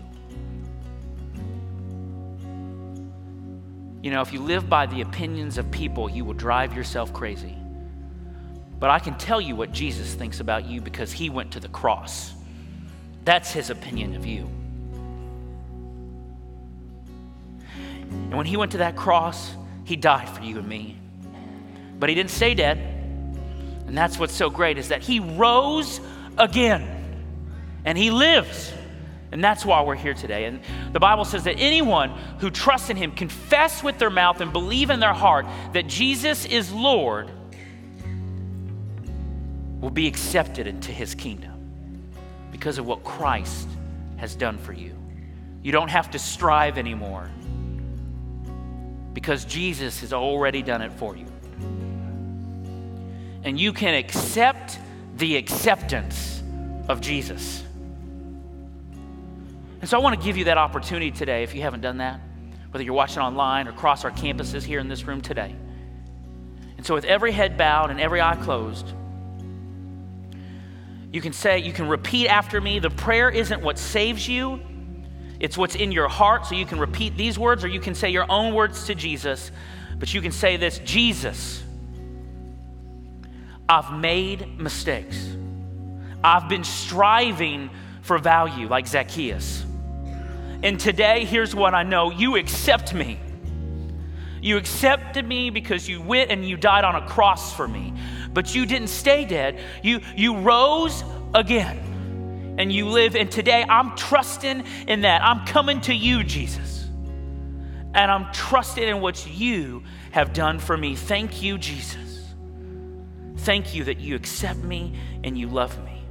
You 4.01 4.11
know, 4.11 4.23
if 4.23 4.33
you 4.33 4.41
live 4.41 4.71
by 4.71 4.87
the 4.87 5.03
opinions 5.03 5.59
of 5.59 5.71
people, 5.71 6.09
you 6.09 6.25
will 6.25 6.33
drive 6.33 6.75
yourself 6.75 7.13
crazy. 7.13 7.55
But 8.81 8.89
I 8.89 8.99
can 8.99 9.19
tell 9.19 9.39
you 9.39 9.55
what 9.55 9.71
Jesus 9.71 10.15
thinks 10.15 10.41
about 10.41 10.65
you 10.65 10.81
because 10.81 11.13
he 11.13 11.29
went 11.29 11.53
to 11.53 11.61
the 11.61 11.69
cross. 11.69 12.33
That's 13.27 13.53
his 13.53 13.69
opinion 13.69 14.17
of 14.17 14.25
you. 14.25 14.49
And 18.09 18.35
when 18.35 18.47
he 18.47 18.57
went 18.57 18.73
to 18.73 18.79
that 18.79 18.97
cross, 18.97 19.55
he 19.85 19.95
died 19.97 20.31
for 20.31 20.43
you 20.43 20.59
and 20.59 20.67
me. 20.67 20.97
But 21.99 22.09
he 22.09 22.15
didn't 22.15 22.31
stay 22.31 22.55
dead. 22.55 22.94
And 23.95 23.99
that's 24.01 24.19
what's 24.19 24.35
so 24.35 24.51
great 24.51 24.77
is 24.77 24.89
that 24.89 25.03
he 25.03 25.21
rose 25.21 26.01
again 26.37 26.83
and 27.85 27.97
he 27.97 28.11
lives. 28.11 28.73
And 29.31 29.43
that's 29.43 29.65
why 29.65 29.83
we're 29.83 29.95
here 29.95 30.15
today. 30.15 30.47
And 30.47 30.59
the 30.93 30.99
Bible 30.99 31.25
says 31.25 31.45
that 31.45 31.61
anyone 31.61 32.11
who 32.41 32.51
trusts 32.51 32.91
in 32.91 32.97
him, 32.97 33.13
confess 33.13 33.85
with 33.85 34.01
their 34.01 34.11
mouth, 34.11 34.41
and 34.41 34.53
believe 34.53 34.91
in 34.91 34.99
their 34.99 35.13
heart 35.13 35.47
that 35.75 35.87
Jesus 35.87 36.45
is 36.45 36.73
Lord, 36.73 37.31
will 39.81 39.91
be 39.91 40.09
accepted 40.09 40.67
into 40.67 40.91
his 40.91 41.15
kingdom 41.15 42.11
because 42.51 42.79
of 42.79 42.87
what 42.87 43.05
Christ 43.05 43.69
has 44.17 44.35
done 44.35 44.59
for 44.59 44.73
you. 44.73 44.93
You 45.63 45.71
don't 45.71 45.91
have 45.91 46.11
to 46.11 46.19
strive 46.19 46.79
anymore 46.79 47.31
because 49.13 49.45
Jesus 49.45 50.01
has 50.01 50.13
already 50.13 50.63
done 50.63 50.83
it 50.83 50.93
for 50.95 51.17
you. 51.17 51.27
And 53.45 53.61
you 53.61 53.73
can 53.73 53.95
accept 53.95 54.79
the 55.17 55.37
acceptance 55.37 56.43
of 56.89 57.01
Jesus. 57.01 57.63
And 59.81 59.89
so 59.89 59.99
I 59.99 60.01
want 60.01 60.19
to 60.19 60.25
give 60.25 60.37
you 60.37 60.47
that 60.47 60.59
opportunity 60.59 61.11
today 61.11 61.43
if 61.43 61.55
you 61.55 61.63
haven't 61.63 61.83
done 61.83 61.99
that, 61.99 62.21
whether 62.71 62.83
you're 62.83 62.95
watching 62.95 63.19
online 63.19 63.69
or 63.69 63.71
across 63.71 64.05
our 64.05 64.11
campuses 64.11 64.63
here 64.63 64.81
in 64.81 64.89
this 64.89 65.05
room 65.05 65.21
today. 65.21 65.55
And 66.77 66.87
so, 66.87 66.95
with 66.95 67.05
every 67.05 67.33
head 67.33 67.57
bowed 67.57 67.91
and 67.91 68.01
every 68.01 68.21
eye 68.21 68.37
closed, 68.37 68.93
you 71.13 71.21
can 71.21 71.33
say, 71.33 71.61
you 71.61 71.73
can 71.73 71.87
repeat 71.87 72.29
after 72.29 72.61
me. 72.61 72.81
The 72.81 72.91
prayer 72.91 73.31
isn't 73.31 73.63
what 73.63 73.79
saves 73.79 74.27
you, 74.27 74.61
it's 75.39 75.57
what's 75.57 75.75
in 75.77 75.93
your 75.93 76.09
heart. 76.09 76.47
So 76.47 76.55
you 76.55 76.67
can 76.67 76.79
repeat 76.79 77.17
these 77.17 77.39
words 77.39 77.63
or 77.63 77.69
you 77.69 77.79
can 77.79 77.95
say 77.95 78.11
your 78.11 78.31
own 78.31 78.55
words 78.55 78.87
to 78.87 78.95
Jesus. 78.95 79.53
But 79.99 80.13
you 80.13 80.21
can 80.21 80.33
say 80.33 80.57
this 80.57 80.79
Jesus, 80.81 81.63
I've 83.69 83.93
made 83.93 84.59
mistakes. 84.59 85.37
I've 86.23 86.49
been 86.49 86.65
striving 86.65 87.71
for 88.03 88.19
value 88.19 88.69
like 88.69 88.87
Zacchaeus. 88.87 89.65
And 90.63 90.81
today, 90.81 91.25
here's 91.25 91.55
what 91.55 91.75
I 91.75 91.83
know 91.83 92.11
you 92.11 92.37
accept 92.37 92.95
me. 92.95 93.21
You 94.41 94.59
accepted 94.59 95.27
me 95.27 95.51
because 95.51 95.89
you 95.89 96.03
went 96.03 96.31
and 96.31 96.47
you 96.47 96.57
died 96.57 96.85
on 96.85 96.97
a 96.97 97.07
cross 97.07 97.55
for 97.55 97.67
me. 97.67 97.95
But 98.33 98.55
you 98.55 98.67
didn't 98.67 98.89
stay 98.89 99.25
dead. 99.25 99.59
You, 99.83 100.01
you 100.17 100.39
rose 100.39 101.03
again 101.35 102.57
and 102.59 102.71
you 102.71 102.89
live. 102.89 103.17
And 103.17 103.31
today 103.31 103.65
I'm 103.67 103.97
trusting 103.97 104.65
in 104.87 105.03
that. 105.03 105.23
I'm 105.23 105.47
coming 105.47 105.81
to 105.83 105.95
you, 105.95 106.25
Jesus. 106.25 106.89
And 107.95 108.11
I'm 108.11 108.33
trusting 108.33 108.83
in 108.83 109.01
what 109.01 109.27
you 109.27 109.83
have 110.11 110.33
done 110.33 110.59
for 110.59 110.77
me. 110.77 110.95
Thank 110.97 111.43
you, 111.43 111.57
Jesus. 111.59 112.14
Thank 113.45 113.75
you 113.75 113.85
that 113.85 114.01
you 114.01 114.17
accept 114.17 114.61
me 114.61 114.95
and 115.23 115.37
you 115.37 115.49
love 115.49 115.79
me. 115.85 116.03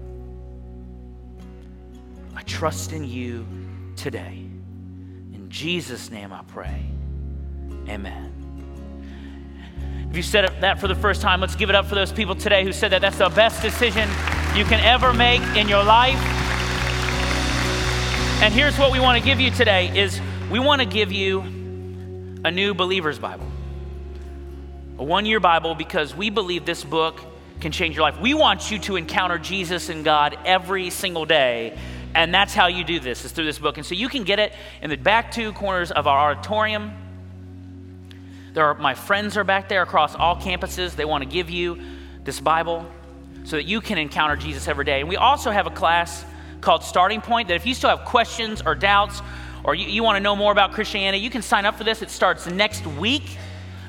I 2.36 2.44
trust 2.44 2.94
in 2.94 3.04
you 3.04 3.48
today. 3.96 4.46
In 5.34 5.48
Jesus' 5.50 6.12
name 6.12 6.32
I 6.32 6.44
pray. 6.44 6.86
Amen. 7.90 8.30
If 10.12 10.16
you 10.16 10.22
said 10.22 10.54
that 10.62 10.80
for 10.80 10.88
the 10.88 10.94
first 10.94 11.24
time, 11.24 11.42
let's 11.42 11.56
give 11.56 11.72
it 11.72 11.76
up 11.76 11.88
for 11.88 11.96
those 11.96 12.12
people 12.12 12.36
today 12.36 12.64
who 12.64 12.72
said 12.72 12.92
that 12.92 13.02
that's 13.02 13.18
the 13.18 13.30
best 13.30 13.64
decision 13.64 14.08
you 14.56 14.64
can 14.64 14.80
ever 14.82 15.12
make 15.12 15.42
in 15.58 15.68
your 15.68 15.84
life. 15.84 16.20
And 18.44 18.54
here's 18.54 18.78
what 18.78 18.92
we 18.92 19.00
want 19.00 19.18
to 19.18 19.26
give 19.26 19.40
you 19.40 19.50
today 19.50 19.88
is 20.00 20.22
we 20.52 20.60
want 20.60 20.84
to 20.84 20.88
give 20.88 21.12
you 21.12 21.40
a 22.46 22.52
new 22.52 22.76
believer's 22.76 23.18
Bible. 23.18 23.48
A 25.00 25.04
one-year 25.04 25.40
Bible 25.40 25.76
because 25.76 26.16
we 26.16 26.30
believe 26.30 26.66
this 26.66 26.84
book 26.84 27.20
can 27.60 27.72
change 27.72 27.96
your 27.96 28.04
life. 28.04 28.20
We 28.20 28.34
want 28.34 28.72
you 28.72 28.80
to 28.80 28.96
encounter 28.96 29.38
Jesus 29.38 29.90
and 29.90 30.04
God 30.04 30.38
every 30.46 30.90
single 30.90 31.26
day 31.26 31.78
and 32.16 32.34
that's 32.34 32.54
how 32.54 32.68
you 32.68 32.84
do 32.84 33.00
this, 33.00 33.26
is 33.26 33.32
through 33.32 33.46
this 33.46 33.60
book. 33.60 33.78
And 33.78 33.86
so 33.86 33.96
you 33.96 34.08
can 34.08 34.24
get 34.24 34.40
it 34.40 34.54
in 34.82 34.90
the 34.90 34.98
back 34.98 35.32
two 35.32 35.52
corners 35.54 35.92
of 35.92 36.06
our 36.08 36.32
auditorium. 36.32 36.92
There 38.54 38.66
are, 38.66 38.76
my 38.76 38.94
friends 38.94 39.36
are 39.36 39.44
back 39.44 39.68
there 39.68 39.82
across 39.82 40.14
all 40.16 40.36
campuses. 40.36 40.96
They 40.96 41.06
want 41.06 41.24
to 41.24 41.30
give 41.30 41.50
you 41.50 41.80
this 42.24 42.40
Bible 42.40 42.86
so 43.46 43.56
that 43.56 43.64
you 43.64 43.82
can 43.82 43.98
encounter 43.98 44.36
Jesus 44.36 44.68
every 44.68 44.86
day. 44.86 45.00
And 45.00 45.10
we 45.10 45.16
also 45.16 45.50
have 45.50 45.66
a 45.66 45.72
class 45.72 46.24
called 46.62 46.84
Starting 46.84 47.20
Point 47.20 47.48
that 47.48 47.56
if 47.56 47.66
you 47.66 47.74
still 47.74 47.90
have 47.90 48.06
questions 48.06 48.62
or 48.64 48.76
doubts 48.76 49.22
or 49.64 49.74
you, 49.74 49.88
you 49.88 50.04
want 50.04 50.18
to 50.18 50.22
know 50.22 50.36
more 50.36 50.52
about 50.52 50.72
Christianity, 50.72 51.24
you 51.24 51.32
can 51.32 51.42
sign 51.42 51.66
up 51.66 51.78
for 51.78 51.84
this. 51.84 52.02
It 52.02 52.12
starts 52.12 52.46
next 52.46 52.86
week 52.86 53.38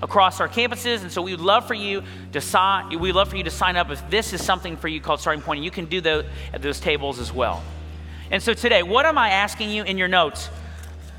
across 0.02 0.40
our 0.40 0.48
campuses. 0.48 1.02
And 1.02 1.10
so 1.10 1.22
we'd 1.22 1.40
love 1.40 1.66
for 1.66 1.74
you 1.74 2.02
to 2.32 2.40
sign, 2.40 2.98
we'd 2.98 3.12
love 3.12 3.28
for 3.28 3.36
you 3.36 3.44
to 3.44 3.50
sign 3.50 3.76
up 3.76 3.90
if 3.90 4.08
this 4.10 4.32
is 4.32 4.44
something 4.44 4.76
for 4.76 4.88
you 4.88 5.00
called 5.00 5.20
Starting 5.20 5.42
Point. 5.42 5.58
And 5.58 5.64
you 5.64 5.70
can 5.70 5.86
do 5.86 6.00
that 6.00 6.26
at 6.52 6.62
those 6.62 6.80
tables 6.80 7.18
as 7.18 7.32
well. 7.32 7.62
And 8.30 8.42
so 8.42 8.54
today, 8.54 8.82
what 8.82 9.06
am 9.06 9.18
I 9.18 9.30
asking 9.30 9.70
you 9.70 9.84
in 9.84 9.98
your 9.98 10.08
notes? 10.08 10.48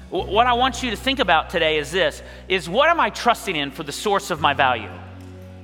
What 0.09 0.47
I 0.47 0.53
want 0.53 0.84
you 0.84 0.91
to 0.91 0.97
think 0.97 1.19
about 1.19 1.49
today 1.49 1.78
is 1.78 1.91
this 1.91 2.21
is 2.47 2.69
what 2.69 2.89
am 2.89 2.99
I 2.99 3.09
trusting 3.09 3.55
in 3.55 3.71
for 3.71 3.84
the 3.84 3.91
source 3.91 4.32
of 4.32 4.39
my 4.39 4.53
value? 4.53 4.89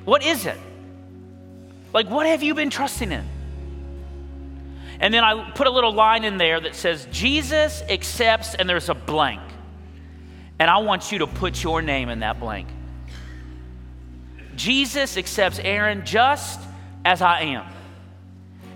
What 0.04 0.26
is 0.26 0.46
it? 0.46 0.58
Like 1.94 2.10
what 2.10 2.26
have 2.26 2.42
you 2.42 2.54
been 2.56 2.70
trusting 2.70 3.12
in? 3.12 3.26
And 5.00 5.14
then 5.14 5.24
I 5.24 5.52
put 5.52 5.68
a 5.68 5.72
little 5.72 5.94
line 5.94 6.24
in 6.24 6.38
there 6.38 6.60
that 6.60 6.76
says 6.76 7.08
Jesus 7.12 7.82
accepts 7.90 8.56
and 8.56 8.70
there's 8.70 8.90
a 8.90 8.94
blank. 8.94 9.42
And 10.60 10.70
I 10.70 10.78
want 10.78 11.12
you 11.12 11.20
to 11.20 11.28
put 11.28 11.64
your 11.64 11.82
name 11.82 12.10
in 12.10 12.20
that 12.20 12.40
blank. 12.40 12.68
Jesus 14.56 15.18
accepts 15.18 15.60
Aaron 15.60 16.06
just 16.06 16.60
as 17.06 17.22
I 17.22 17.42
am. 17.42 17.66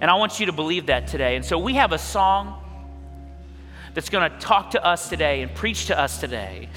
And 0.01 0.11
I 0.11 0.15
want 0.15 0.39
you 0.39 0.47
to 0.47 0.51
believe 0.51 0.87
that 0.87 1.07
today. 1.07 1.35
And 1.35 1.45
so 1.45 1.57
we 1.57 1.75
have 1.75 1.91
a 1.91 1.97
song 1.97 2.61
that's 3.93 4.09
going 4.09 4.29
to 4.29 4.37
talk 4.39 4.71
to 4.71 4.85
us 4.85 5.09
today 5.09 5.41
and 5.41 5.53
preach 5.53 5.87
to 5.87 5.99
us 5.99 6.19
today 6.19 6.69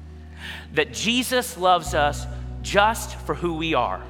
that 0.74 0.92
Jesus 0.92 1.56
loves 1.56 1.94
us 1.94 2.26
just 2.62 3.16
for 3.20 3.34
who 3.34 3.54
we 3.54 3.74
are. 3.74 4.02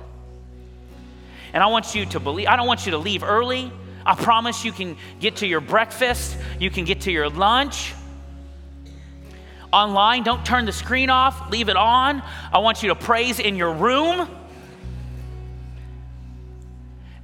And 1.52 1.62
I 1.62 1.66
want 1.66 1.94
you 1.94 2.06
to 2.06 2.20
believe, 2.20 2.48
I 2.48 2.56
don't 2.56 2.66
want 2.66 2.86
you 2.86 2.92
to 2.92 2.98
leave 2.98 3.22
early. 3.22 3.70
I 4.04 4.14
promise 4.14 4.64
you 4.64 4.72
can 4.72 4.96
get 5.20 5.36
to 5.36 5.46
your 5.46 5.60
breakfast, 5.60 6.36
you 6.58 6.70
can 6.70 6.84
get 6.84 7.02
to 7.02 7.12
your 7.12 7.28
lunch. 7.28 7.94
Online, 9.72 10.22
don't 10.22 10.44
turn 10.44 10.66
the 10.66 10.72
screen 10.72 11.08
off, 11.08 11.50
leave 11.50 11.68
it 11.68 11.76
on. 11.76 12.22
I 12.52 12.58
want 12.58 12.82
you 12.82 12.90
to 12.90 12.94
praise 12.94 13.38
in 13.38 13.56
your 13.56 13.72
room. 13.72 14.28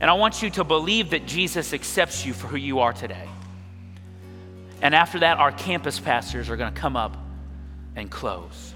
And 0.01 0.11
I 0.11 0.15
want 0.15 0.43
you 0.43 0.51
to 0.51 0.65
believe 0.65 1.11
that 1.11 1.27
Jesus 1.27 1.73
accepts 1.73 2.25
you 2.25 2.33
for 2.33 2.47
who 2.47 2.57
you 2.57 2.81
are 2.81 2.93
today. 2.93 3.29
And 4.81 4.95
after 4.95 5.19
that, 5.21 5.39
our 5.39 5.51
campus 5.51 5.99
pastors 5.99 6.49
are 6.49 6.57
going 6.57 6.73
to 6.73 6.81
come 6.81 6.97
up 6.97 7.17
and 7.97 8.11
close. 8.11 8.68